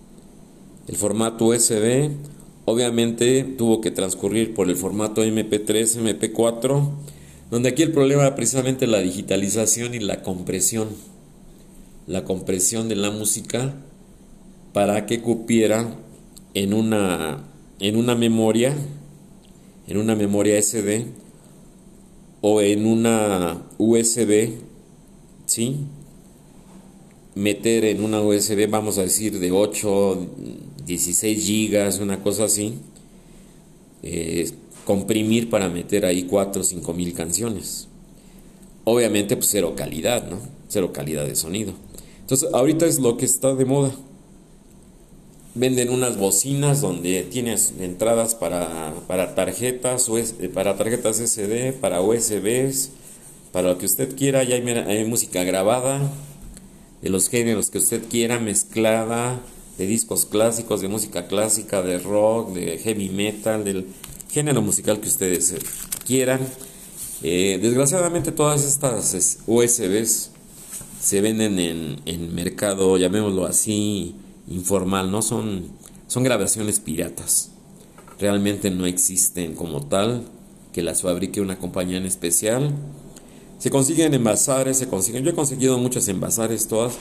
El 0.89 0.97
formato 0.97 1.47
USB 1.47 2.11
obviamente 2.65 3.45
tuvo 3.45 3.81
que 3.81 3.91
transcurrir 3.91 4.55
por 4.55 4.69
el 4.69 4.77
formato 4.77 5.25
MP3, 5.25 6.01
MP4, 6.01 6.91
donde 7.51 7.69
aquí 7.69 7.83
el 7.83 7.93
problema 7.93 8.23
era 8.23 8.35
precisamente 8.35 8.87
la 8.87 8.99
digitalización 8.99 9.95
y 9.95 10.01
la 10.01 10.23
compresión 10.23 10.89
la 12.07 12.25
compresión 12.25 12.89
de 12.89 12.97
la 12.97 13.11
música 13.11 13.75
para 14.73 15.07
que 15.07 15.21
cupiera 15.21 15.97
en 16.55 16.75
una, 16.75 17.45
en 17.79 17.97
una 17.97 18.15
memoria, 18.15 18.75
en 19.87 19.97
una 19.97 20.15
memoria 20.15 20.61
SD 20.61 21.07
o 22.41 22.61
en 22.61 22.87
una 22.87 23.63
USB, 23.79 24.55
¿sí? 25.47 25.77
meter 27.35 27.85
en 27.85 28.03
una 28.05 28.21
USB, 28.21 28.69
vamos 28.69 28.99
a 28.99 29.03
decir, 29.03 29.39
de 29.39 29.53
8, 29.53 30.29
16 30.85 31.45
gigas, 31.45 31.99
una 31.99 32.23
cosa 32.23 32.45
así, 32.45 32.75
eh, 34.03 34.51
comprimir 34.85 35.49
para 35.49 35.69
meter 35.69 36.05
ahí 36.05 36.25
4 36.25 36.63
o 36.63 36.65
5 36.65 36.93
mil 36.93 37.15
canciones. 37.15 37.89
Obviamente, 38.85 39.37
pues 39.37 39.49
cero 39.51 39.75
calidad, 39.77 40.29
¿no? 40.29 40.41
Cero 40.69 40.93
calidad 40.93 41.25
de 41.25 41.37
sonido. 41.37 41.73
Entonces, 42.21 42.49
ahorita 42.53 42.87
es 42.87 42.99
lo 42.99 43.17
que 43.17 43.25
está 43.25 43.55
de 43.55 43.65
moda. 43.65 43.93
Venden 45.55 45.91
unas 45.91 46.17
bocinas 46.17 46.81
donde 46.81 47.23
tienes 47.25 47.75
entradas 47.79 48.35
para, 48.35 48.95
para 49.07 49.35
tarjetas, 49.35 50.11
para 50.55 50.77
tarjetas 50.77 51.19
SD, 51.19 51.75
para 51.75 52.01
USBs, 52.01 52.91
para 53.53 53.69
lo 53.69 53.79
que 53.79 53.87
usted 53.87 54.17
quiera. 54.17 54.43
Ya 54.43 54.57
hay, 54.57 54.67
hay 54.67 55.05
música 55.05 55.45
grabada 55.45 56.11
de 57.03 57.11
los 57.11 57.29
géneros 57.29 57.71
que 57.71 57.79
usted 57.79 58.03
quiera, 58.09 58.41
mezclada, 58.41 59.41
de 59.79 59.87
discos 59.87 60.27
clásicos, 60.27 60.81
de 60.81 60.89
música 60.89 61.27
clásica, 61.27 61.83
de 61.83 61.99
rock, 61.99 62.53
de 62.53 62.79
heavy 62.79 63.09
metal, 63.09 63.65
del 63.65 63.87
género 64.31 64.63
musical 64.63 65.01
que 65.01 65.09
ustedes 65.09 65.53
eh, 65.53 65.59
quieran. 66.07 66.41
Eh, 67.23 67.59
desgraciadamente 67.63 68.33
todas 68.33 68.65
estas 68.65 69.39
USBs 69.47 70.31
se 71.01 71.21
venden 71.21 71.59
en, 71.59 72.01
en, 72.07 72.35
mercado, 72.35 72.97
llamémoslo 72.97 73.45
así, 73.45 74.15
informal, 74.49 75.11
¿no? 75.11 75.23
Son, 75.23 75.69
son 76.07 76.23
grabaciones 76.23 76.81
piratas. 76.81 77.51
Realmente 78.19 78.71
no 78.71 78.87
existen 78.87 79.55
como 79.55 79.87
tal 79.87 80.25
que 80.73 80.83
las 80.83 81.03
fabrique 81.03 81.41
una 81.41 81.59
compañía 81.59 81.99
en 81.99 82.07
especial. 82.07 82.73
Se 83.59 83.71
consiguen 83.71 84.15
en 84.15 84.23
se 84.77 84.89
consiguen. 84.89 85.25
Yo 85.25 85.31
he 85.31 85.35
conseguido 85.35 85.79
muchas 85.79 86.09
en 86.09 86.21
todas, 86.69 86.95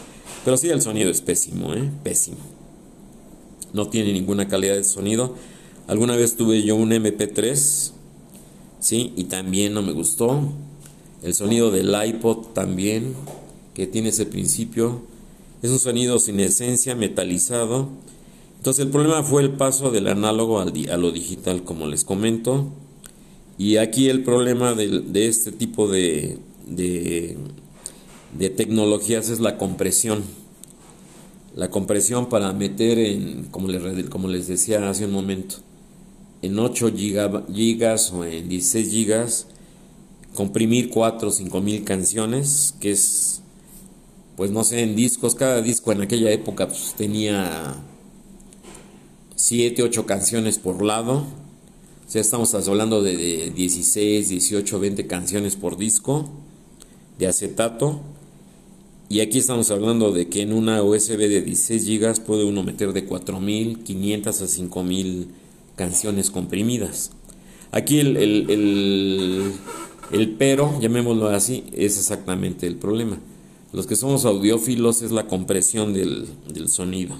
pero 0.45 0.57
sí 0.57 0.69
el 0.69 0.81
sonido 0.81 1.09
es 1.09 1.21
pésimo, 1.21 1.73
¿eh? 1.73 1.89
Pésimo. 2.03 2.60
No 3.73 3.87
tiene 3.87 4.13
ninguna 4.13 4.47
calidad 4.47 4.75
de 4.75 4.83
sonido. 4.83 5.35
Alguna 5.87 6.15
vez 6.15 6.35
tuve 6.35 6.63
yo 6.63 6.75
un 6.75 6.91
MP3, 6.91 7.91
¿sí? 8.79 9.13
Y 9.15 9.25
también 9.25 9.73
no 9.73 9.81
me 9.81 9.91
gustó. 9.91 10.41
El 11.23 11.33
sonido 11.33 11.71
del 11.71 11.93
iPod 11.93 12.47
también, 12.53 13.13
que 13.73 13.87
tiene 13.87 14.09
ese 14.09 14.25
principio. 14.25 15.01
Es 15.61 15.69
un 15.69 15.79
sonido 15.79 16.19
sin 16.19 16.39
esencia, 16.39 16.95
metalizado. 16.95 17.89
Entonces 18.57 18.85
el 18.85 18.91
problema 18.91 19.23
fue 19.23 19.41
el 19.41 19.51
paso 19.51 19.91
del 19.91 20.07
análogo 20.07 20.59
al 20.59 20.73
a 20.89 20.97
lo 20.97 21.11
digital, 21.11 21.63
como 21.63 21.87
les 21.87 22.03
comento. 22.03 22.67
Y 23.57 23.77
aquí 23.77 24.09
el 24.09 24.23
problema 24.23 24.73
de, 24.73 25.27
este 25.27 25.51
tipo 25.51 25.87
de, 25.87 26.37
de 26.65 28.49
tecnologías 28.49 29.29
es 29.29 29.39
la 29.39 29.57
compresión 29.57 30.23
la 31.55 31.69
compresión 31.69 32.29
para 32.29 32.53
meter 32.53 32.97
en, 32.97 33.45
como 33.45 33.67
les, 33.67 34.09
como 34.09 34.27
les 34.27 34.47
decía 34.47 34.89
hace 34.89 35.05
un 35.05 35.11
momento, 35.11 35.57
en 36.41 36.57
8 36.57 36.93
gigas 37.53 38.11
o 38.11 38.25
en 38.25 38.49
16 38.49 38.89
gigas, 38.89 39.47
comprimir 40.33 40.89
4 40.89 41.27
o 41.27 41.31
5 41.31 41.61
mil 41.61 41.83
canciones, 41.83 42.75
que 42.79 42.91
es, 42.91 43.41
pues 44.37 44.51
no 44.51 44.63
sé, 44.63 44.81
en 44.81 44.95
discos, 44.95 45.35
cada 45.35 45.61
disco 45.61 45.91
en 45.91 46.01
aquella 46.01 46.31
época 46.31 46.67
pues, 46.67 46.93
tenía 46.97 47.75
7, 49.35 49.83
8 49.83 50.05
canciones 50.05 50.57
por 50.57 50.83
lado. 50.83 51.25
O 52.07 52.11
sea, 52.11 52.21
estamos 52.21 52.53
hablando 52.53 53.01
de 53.01 53.51
16, 53.55 54.29
18, 54.29 54.79
20 54.79 55.07
canciones 55.07 55.55
por 55.55 55.77
disco 55.77 56.29
de 57.17 57.27
acetato. 57.27 58.01
Y 59.11 59.19
aquí 59.19 59.39
estamos 59.39 59.69
hablando 59.71 60.13
de 60.13 60.29
que 60.29 60.41
en 60.41 60.53
una 60.53 60.81
USB 60.83 61.17
de 61.17 61.41
16 61.41 61.85
GB 61.85 62.23
puede 62.23 62.45
uno 62.45 62.63
meter 62.63 62.93
de 62.93 63.05
4.500 63.05 64.27
a 64.27 64.31
5.000 64.31 65.25
canciones 65.75 66.31
comprimidas. 66.31 67.11
Aquí 67.73 67.99
el, 67.99 68.15
el, 68.15 69.53
pero, 70.39 70.79
llamémoslo 70.79 71.27
así, 71.27 71.65
es 71.73 71.97
exactamente 71.97 72.67
el 72.67 72.77
problema. 72.77 73.19
Los 73.73 73.85
que 73.85 73.97
somos 73.97 74.23
audiófilos 74.23 75.01
es 75.01 75.11
la 75.11 75.27
compresión 75.27 75.91
del, 75.91 76.29
sonido. 76.69 77.17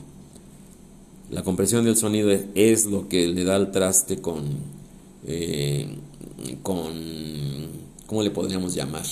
La 1.30 1.44
compresión 1.44 1.84
del 1.84 1.98
sonido 1.98 2.32
es, 2.56 2.86
lo 2.86 3.10
que 3.10 3.28
le 3.28 3.44
da 3.44 3.58
el 3.58 3.72
traste 3.72 4.22
con, 4.22 4.46
eh, 5.28 5.94
con, 6.64 6.94
¿cómo 8.06 8.24
le 8.24 8.32
podríamos 8.32 8.76
llamar? 8.76 9.04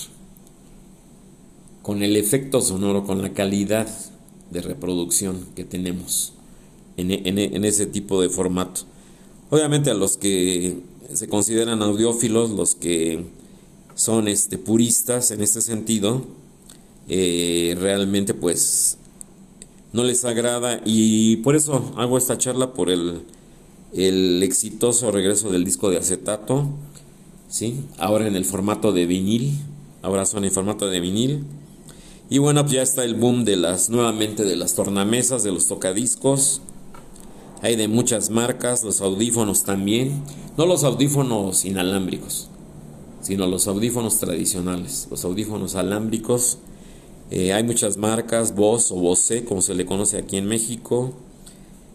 Con 1.82 2.02
el 2.02 2.16
efecto 2.16 2.60
sonoro, 2.60 3.04
con 3.04 3.22
la 3.22 3.32
calidad 3.32 3.88
de 4.50 4.60
reproducción 4.62 5.46
que 5.54 5.64
tenemos 5.64 6.34
en, 6.96 7.10
en, 7.10 7.64
ese 7.64 7.86
tipo 7.86 8.20
de 8.20 8.28
formato. 8.28 8.82
Obviamente 9.48 9.90
a 9.90 9.94
los 9.94 10.16
que 10.16 10.78
se 11.12 11.28
consideran 11.28 11.82
audiófilos, 11.82 12.50
los 12.50 12.74
que 12.74 13.24
son 13.94 14.28
este, 14.28 14.58
puristas 14.58 15.30
en 15.30 15.40
este 15.40 15.60
sentido, 15.60 16.26
eh, 17.08 17.76
realmente 17.80 18.34
pues 18.34 18.98
no 19.92 20.04
les 20.04 20.24
agrada 20.24 20.80
y 20.84 21.36
por 21.38 21.56
eso 21.56 21.92
hago 21.96 22.18
esta 22.18 22.38
charla 22.38 22.74
por 22.74 22.90
el, 22.90 23.22
el 23.92 24.42
exitoso 24.42 25.10
regreso 25.10 25.50
del 25.50 25.64
disco 25.64 25.90
de 25.90 25.98
acetato, 25.98 26.68
¿sí? 27.48 27.80
ahora 27.98 28.28
en 28.28 28.36
el 28.36 28.44
formato 28.44 28.92
de 28.92 29.06
vinil, 29.06 29.58
ahora 30.02 30.26
son 30.26 30.44
en 30.44 30.52
formato 30.52 30.88
de 30.88 31.00
vinil 31.00 31.44
y 32.30 32.38
bueno, 32.38 32.64
ya 32.64 32.80
está 32.80 33.02
el 33.04 33.16
boom 33.16 33.44
de 33.44 33.56
las, 33.56 33.90
nuevamente 33.90 34.44
de 34.44 34.54
las 34.54 34.76
tornamesas, 34.76 35.42
de 35.42 35.50
los 35.50 35.66
tocadiscos. 35.66 36.62
Hay 37.60 37.74
de 37.74 37.88
muchas 37.88 38.30
marcas, 38.30 38.84
los 38.84 39.00
audífonos 39.00 39.64
también. 39.64 40.22
No 40.56 40.64
los 40.64 40.84
audífonos 40.84 41.64
inalámbricos, 41.64 42.48
sino 43.20 43.48
los 43.48 43.66
audífonos 43.66 44.18
tradicionales, 44.18 45.08
los 45.10 45.24
audífonos 45.24 45.74
alámbricos. 45.74 46.58
Eh, 47.32 47.52
hay 47.52 47.64
muchas 47.64 47.96
marcas, 47.96 48.54
Bose 48.54 48.94
o 48.94 48.98
Bose, 48.98 49.44
como 49.44 49.60
se 49.60 49.74
le 49.74 49.84
conoce 49.84 50.16
aquí 50.16 50.36
en 50.36 50.46
México. 50.46 51.12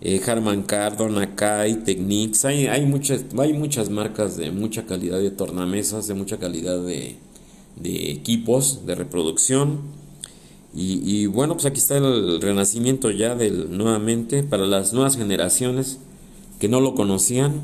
Eh, 0.02 0.22
Harman 0.28 0.64
Kardon, 0.64 1.18
Akai, 1.18 1.86
Technics. 1.86 2.44
Hay, 2.44 2.68
hay, 2.68 2.86
muchas, 2.86 3.24
hay 3.38 3.54
muchas 3.54 3.90
marcas 3.90 4.36
de 4.36 4.52
mucha 4.52 4.86
calidad 4.86 5.20
de 5.20 5.32
tornamesas, 5.32 6.08
de 6.08 6.14
mucha 6.14 6.40
calidad 6.40 6.78
de, 6.82 7.16
de 7.78 8.12
equipos 8.12 8.86
de 8.86 8.96
reproducción. 8.96 10.05
Y, 10.78 11.28
bueno, 11.28 11.54
pues 11.54 11.66
aquí 11.66 11.80
está 11.80 11.98
el 11.98 12.42
renacimiento 12.42 13.10
ya 13.10 13.34
del 13.34 13.78
nuevamente 13.78 14.44
para 14.44 14.66
las 14.66 14.92
nuevas 14.92 15.16
generaciones 15.16 16.00
que 16.60 16.68
no 16.68 16.82
lo 16.82 16.96
conocían, 16.96 17.62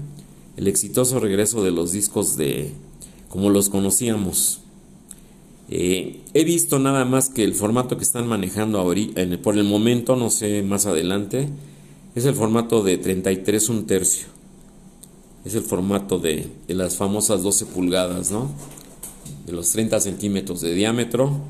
el 0.56 0.68
exitoso 0.68 1.20
regreso 1.20 1.62
de 1.62 1.72
los 1.72 1.92
discos 1.92 2.38
de 2.38 2.72
como 3.28 3.50
los 3.50 3.68
conocíamos. 3.68 4.62
Eh, 5.70 6.22
he 6.34 6.46
visto 6.46 6.80
nada 6.80 7.04
más 7.04 7.30
que 7.30 7.44
el 7.44 7.54
formato 7.54 7.98
que 7.98 8.04
están 8.04 8.28
manejando 8.28 8.80
ahorita, 8.80 9.22
por 9.44 9.58
el 9.58 9.66
momento, 9.66 10.16
no 10.16 10.30
sé 10.30 10.64
más 10.64 10.86
adelante, 10.86 11.50
es 12.16 12.24
el 12.26 12.36
formato 12.36 12.82
de 12.82 12.98
33 12.98 13.70
un 13.70 13.88
tercio. 13.88 14.28
Es 15.44 15.56
el 15.56 15.64
formato 15.64 16.18
de, 16.18 16.48
de 16.66 16.76
las 16.76 16.96
famosas 16.96 17.44
12 17.44 17.66
pulgadas, 17.66 18.32
¿no? 18.32 18.52
De 19.46 19.52
los 19.52 19.70
30 19.72 20.00
centímetros 20.00 20.62
de 20.62 20.74
diámetro 20.74 21.42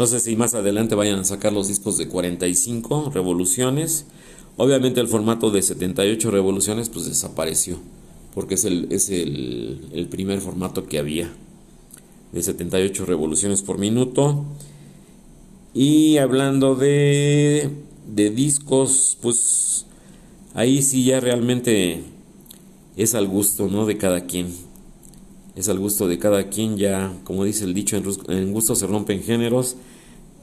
no 0.00 0.06
sé 0.06 0.18
si 0.18 0.34
más 0.34 0.54
adelante 0.54 0.94
vayan 0.94 1.18
a 1.18 1.24
sacar 1.24 1.52
los 1.52 1.68
discos 1.68 1.98
de 1.98 2.08
45 2.08 3.10
revoluciones. 3.12 4.06
Obviamente 4.56 4.98
el 4.98 5.08
formato 5.08 5.50
de 5.50 5.60
78 5.60 6.30
revoluciones 6.30 6.88
pues 6.88 7.04
desapareció, 7.04 7.76
porque 8.34 8.54
es 8.54 8.64
el, 8.64 8.86
es 8.90 9.10
el, 9.10 10.08
primer 10.10 10.40
formato 10.40 10.86
que 10.86 10.98
había, 10.98 11.30
de 12.32 12.42
78 12.42 13.04
revoluciones 13.04 13.60
por 13.60 13.76
minuto. 13.76 14.46
Y 15.74 16.16
hablando 16.16 16.76
de, 16.76 17.68
de 18.10 18.30
discos, 18.30 19.18
pues 19.20 19.84
ahí 20.54 20.80
sí 20.80 21.04
ya 21.04 21.20
realmente 21.20 22.00
es 22.96 23.14
al 23.14 23.28
gusto, 23.28 23.68
¿no? 23.68 23.84
De 23.84 23.98
cada 23.98 24.24
quien. 24.24 24.46
Es 25.56 25.68
al 25.68 25.78
gusto 25.78 26.08
de 26.08 26.18
cada 26.18 26.48
quien, 26.48 26.78
ya, 26.78 27.12
como 27.24 27.44
dice 27.44 27.64
el 27.64 27.74
dicho, 27.74 28.00
en 28.28 28.52
gusto 28.54 28.74
se 28.74 28.86
rompen 28.86 29.22
géneros 29.22 29.76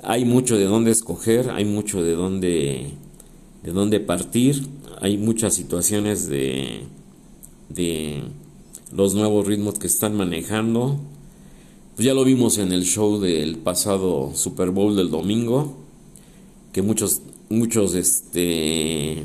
hay 0.10 0.24
mucho 0.24 0.58
de 0.58 0.64
dónde 0.64 0.92
escoger, 0.92 1.50
hay 1.50 1.66
mucho 1.66 2.02
de 2.02 2.14
dónde, 2.14 2.92
de 3.62 3.72
dónde 3.74 4.00
partir, 4.00 4.66
hay 5.02 5.18
muchas 5.18 5.54
situaciones 5.54 6.30
de, 6.30 6.84
de 7.68 8.24
los 8.96 9.16
nuevos 9.16 9.46
ritmos 9.46 9.78
que 9.78 9.88
están 9.88 10.16
manejando. 10.16 10.98
Pues 11.96 12.06
ya 12.06 12.14
lo 12.14 12.24
vimos 12.24 12.58
en 12.58 12.72
el 12.72 12.86
show 12.86 13.20
del 13.20 13.58
pasado 13.58 14.32
Super 14.34 14.70
Bowl 14.70 14.96
del 14.96 15.10
domingo, 15.10 15.76
que 16.72 16.82
muchos, 16.82 17.22
muchos 17.50 17.94
este, 17.94 19.24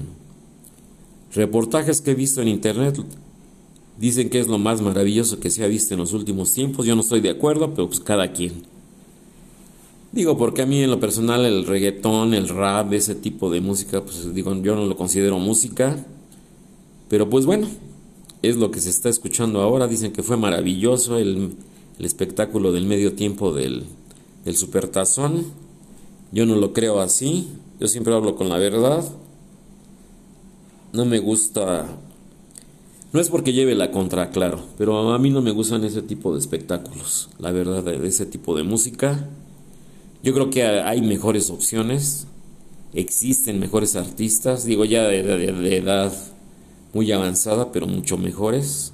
reportajes 1.32 2.00
que 2.00 2.10
he 2.10 2.16
visto 2.16 2.42
en 2.42 2.48
internet 2.48 2.98
dicen 4.00 4.30
que 4.30 4.40
es 4.40 4.48
lo 4.48 4.58
más 4.58 4.80
maravilloso 4.80 5.38
que 5.38 5.50
se 5.50 5.62
ha 5.62 5.68
visto 5.68 5.94
en 5.94 6.00
los 6.00 6.12
últimos 6.12 6.52
tiempos. 6.52 6.86
Yo 6.86 6.96
no 6.96 7.02
estoy 7.02 7.20
de 7.20 7.30
acuerdo, 7.30 7.72
pero 7.72 7.86
pues 7.86 8.00
cada 8.00 8.32
quien. 8.32 8.71
Digo, 10.12 10.36
porque 10.36 10.62
a 10.62 10.66
mí 10.66 10.82
en 10.82 10.90
lo 10.90 11.00
personal 11.00 11.46
el 11.46 11.66
reggaetón, 11.66 12.34
el 12.34 12.48
rap, 12.48 12.92
ese 12.92 13.14
tipo 13.14 13.50
de 13.50 13.62
música, 13.62 14.02
pues 14.02 14.34
digo, 14.34 14.54
yo 14.62 14.74
no 14.74 14.84
lo 14.84 14.96
considero 14.96 15.38
música. 15.38 16.04
Pero 17.08 17.30
pues 17.30 17.46
bueno, 17.46 17.66
es 18.42 18.56
lo 18.56 18.70
que 18.70 18.80
se 18.80 18.90
está 18.90 19.08
escuchando 19.08 19.62
ahora. 19.62 19.88
Dicen 19.88 20.12
que 20.12 20.22
fue 20.22 20.36
maravilloso 20.36 21.18
el, 21.18 21.54
espectáculo 21.98 22.72
del 22.72 22.84
medio 22.84 23.14
tiempo 23.14 23.54
del, 23.54 23.84
del 24.44 24.56
Supertazón. 24.56 25.46
Yo 26.30 26.44
no 26.44 26.56
lo 26.56 26.72
creo 26.72 27.00
así. 27.00 27.48
Yo 27.80 27.88
siempre 27.88 28.14
hablo 28.14 28.36
con 28.36 28.48
la 28.48 28.58
verdad. 28.58 29.04
No 30.92 31.06
me 31.06 31.20
gusta 31.20 31.88
no 33.12 33.20
es 33.20 33.28
porque 33.28 33.52
lleve 33.52 33.74
la 33.74 33.90
contra, 33.90 34.30
claro, 34.30 34.62
pero 34.78 35.12
a 35.12 35.18
mí 35.18 35.28
no 35.28 35.42
me 35.42 35.50
gustan 35.50 35.84
ese 35.84 36.00
tipo 36.00 36.32
de 36.32 36.38
espectáculos, 36.38 37.28
la 37.38 37.52
verdad, 37.52 37.82
de 37.82 38.06
ese 38.08 38.24
tipo 38.24 38.56
de 38.56 38.62
música. 38.62 39.28
Yo 40.22 40.32
creo 40.32 40.50
que 40.50 40.62
hay 40.62 41.02
mejores 41.02 41.50
opciones, 41.50 42.28
existen 42.94 43.58
mejores 43.58 43.96
artistas, 43.96 44.64
digo 44.64 44.84
ya 44.84 45.02
de, 45.02 45.76
edad 45.76 46.12
muy 46.92 47.10
avanzada, 47.10 47.72
pero 47.72 47.88
mucho 47.88 48.16
mejores 48.18 48.92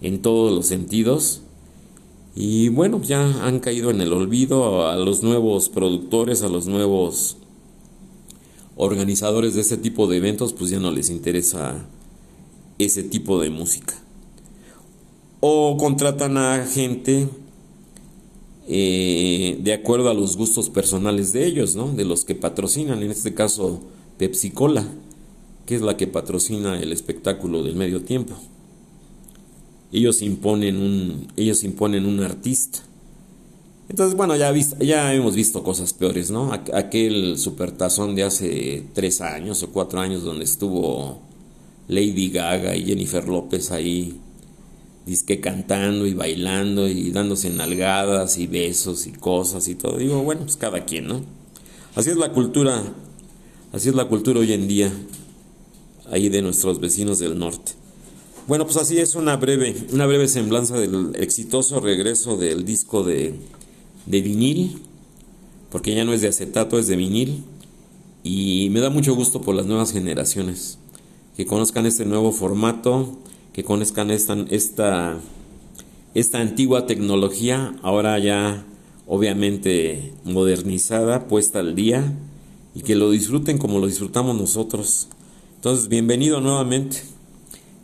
en 0.00 0.22
todos 0.22 0.50
los 0.50 0.66
sentidos. 0.66 1.42
Y 2.34 2.70
bueno, 2.70 3.02
ya 3.02 3.46
han 3.46 3.60
caído 3.60 3.90
en 3.90 4.00
el 4.00 4.14
olvido 4.14 4.88
a 4.88 4.96
los 4.96 5.22
nuevos 5.22 5.68
productores, 5.68 6.42
a 6.42 6.48
los 6.48 6.66
nuevos 6.66 7.36
organizadores 8.76 9.54
de 9.54 9.60
este 9.60 9.76
tipo 9.76 10.06
de 10.06 10.16
eventos, 10.16 10.54
pues 10.54 10.70
ya 10.70 10.80
no 10.80 10.90
les 10.90 11.10
interesa 11.10 11.84
ese 12.78 13.02
tipo 13.02 13.38
de 13.40 13.50
música. 13.50 13.94
O 15.40 15.76
contratan 15.76 16.38
a 16.38 16.66
gente 16.66 17.28
eh, 18.66 19.58
de 19.60 19.72
acuerdo 19.72 20.08
a 20.08 20.14
los 20.14 20.36
gustos 20.36 20.70
personales 20.70 21.32
de 21.32 21.46
ellos, 21.46 21.76
¿no? 21.76 21.92
De 21.92 22.04
los 22.04 22.24
que 22.24 22.34
patrocinan, 22.34 23.02
en 23.02 23.10
este 23.10 23.34
caso 23.34 23.80
Pepsi 24.18 24.50
Cola, 24.50 24.86
que 25.66 25.74
es 25.74 25.82
la 25.82 25.96
que 25.96 26.06
patrocina 26.06 26.80
el 26.80 26.92
espectáculo 26.92 27.62
del 27.62 27.76
medio 27.76 28.02
tiempo. 28.02 28.34
Ellos 29.92 30.22
imponen 30.22 30.76
un, 30.76 31.28
ellos 31.36 31.62
imponen 31.62 32.06
un 32.06 32.20
artista. 32.20 32.80
Entonces, 33.88 34.16
bueno, 34.16 34.34
ya, 34.34 34.52
ya 34.80 35.12
hemos 35.14 35.34
visto 35.34 35.62
cosas 35.62 35.92
peores, 35.92 36.30
¿no? 36.30 36.52
Aquel 36.52 37.38
supertazón 37.38 38.14
de 38.14 38.22
hace 38.22 38.84
tres 38.94 39.20
años 39.20 39.62
o 39.62 39.70
cuatro 39.70 40.00
años 40.00 40.22
donde 40.22 40.44
estuvo 40.44 41.20
Lady 41.88 42.30
Gaga 42.30 42.74
y 42.76 42.86
Jennifer 42.86 43.28
López 43.28 43.70
ahí 43.70 44.18
disque 45.06 45.40
cantando 45.40 46.06
y 46.06 46.14
bailando 46.14 46.88
y 46.88 47.10
dándose 47.10 47.50
nalgadas 47.50 48.38
y 48.38 48.46
besos 48.46 49.06
y 49.06 49.12
cosas 49.12 49.68
y 49.68 49.74
todo. 49.74 49.98
Digo, 49.98 50.22
bueno, 50.22 50.42
pues 50.42 50.56
cada 50.56 50.84
quien, 50.84 51.06
¿no? 51.06 51.22
Así 51.94 52.10
es 52.10 52.16
la 52.16 52.32
cultura, 52.32 52.82
así 53.72 53.88
es 53.88 53.94
la 53.94 54.06
cultura 54.08 54.40
hoy 54.40 54.52
en 54.52 54.66
día 54.66 54.92
ahí 56.10 56.28
de 56.28 56.42
nuestros 56.42 56.80
vecinos 56.80 57.18
del 57.18 57.38
norte. 57.38 57.72
Bueno, 58.46 58.64
pues 58.64 58.76
así 58.76 58.98
es 58.98 59.14
una 59.14 59.36
breve, 59.36 59.74
una 59.92 60.06
breve 60.06 60.28
semblanza 60.28 60.78
del 60.78 61.16
exitoso 61.16 61.80
regreso 61.80 62.36
del 62.36 62.64
disco 62.64 63.02
de, 63.02 63.34
de 64.06 64.20
vinil, 64.20 64.82
porque 65.70 65.94
ya 65.94 66.04
no 66.04 66.12
es 66.12 66.20
de 66.20 66.28
acetato, 66.28 66.78
es 66.78 66.86
de 66.86 66.96
vinil, 66.96 67.44
y 68.22 68.68
me 68.70 68.80
da 68.80 68.90
mucho 68.90 69.14
gusto 69.14 69.40
por 69.40 69.54
las 69.54 69.66
nuevas 69.66 69.92
generaciones 69.92 70.78
que 71.36 71.46
conozcan 71.46 71.86
este 71.86 72.04
nuevo 72.04 72.32
formato, 72.32 73.18
que 73.54 73.62
conozcan 73.62 74.10
esta, 74.10 74.36
esta, 74.50 75.16
esta 76.14 76.40
antigua 76.40 76.86
tecnología, 76.86 77.74
ahora 77.82 78.18
ya 78.18 78.66
obviamente 79.06 80.12
modernizada, 80.24 81.28
puesta 81.28 81.60
al 81.60 81.76
día, 81.76 82.12
y 82.74 82.82
que 82.82 82.96
lo 82.96 83.12
disfruten 83.12 83.58
como 83.58 83.78
lo 83.78 83.86
disfrutamos 83.86 84.36
nosotros. 84.36 85.08
Entonces, 85.54 85.88
bienvenido 85.88 86.40
nuevamente 86.40 87.02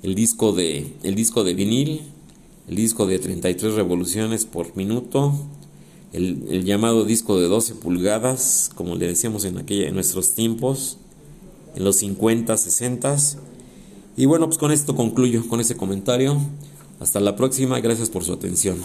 el 0.02 0.16
disco 0.16 0.52
de, 0.52 0.92
el 1.04 1.14
disco 1.14 1.44
de 1.44 1.54
vinil, 1.54 2.00
el 2.68 2.74
disco 2.74 3.06
de 3.06 3.20
33 3.20 3.74
revoluciones 3.74 4.46
por 4.46 4.76
minuto, 4.76 5.34
el, 6.12 6.64
llamado 6.64 7.04
disco 7.04 7.38
de 7.38 7.46
12 7.46 7.76
pulgadas, 7.76 8.72
como 8.74 8.96
le 8.96 9.06
decíamos 9.06 9.44
en, 9.44 9.58
aquella, 9.58 9.86
en 9.86 9.94
nuestros 9.94 10.34
tiempos, 10.34 10.96
en 11.76 11.84
los 11.84 11.96
50, 11.98 12.56
60. 12.56 13.16
Y 14.20 14.26
bueno, 14.26 14.48
pues 14.48 14.58
con 14.58 14.70
esto 14.70 14.94
concluyo, 14.94 15.48
con 15.48 15.60
ese 15.60 15.78
comentario. 15.78 16.36
Hasta 17.00 17.20
la 17.20 17.36
próxima, 17.36 17.80
gracias 17.80 18.10
por 18.10 18.22
su 18.22 18.34
atención. 18.34 18.76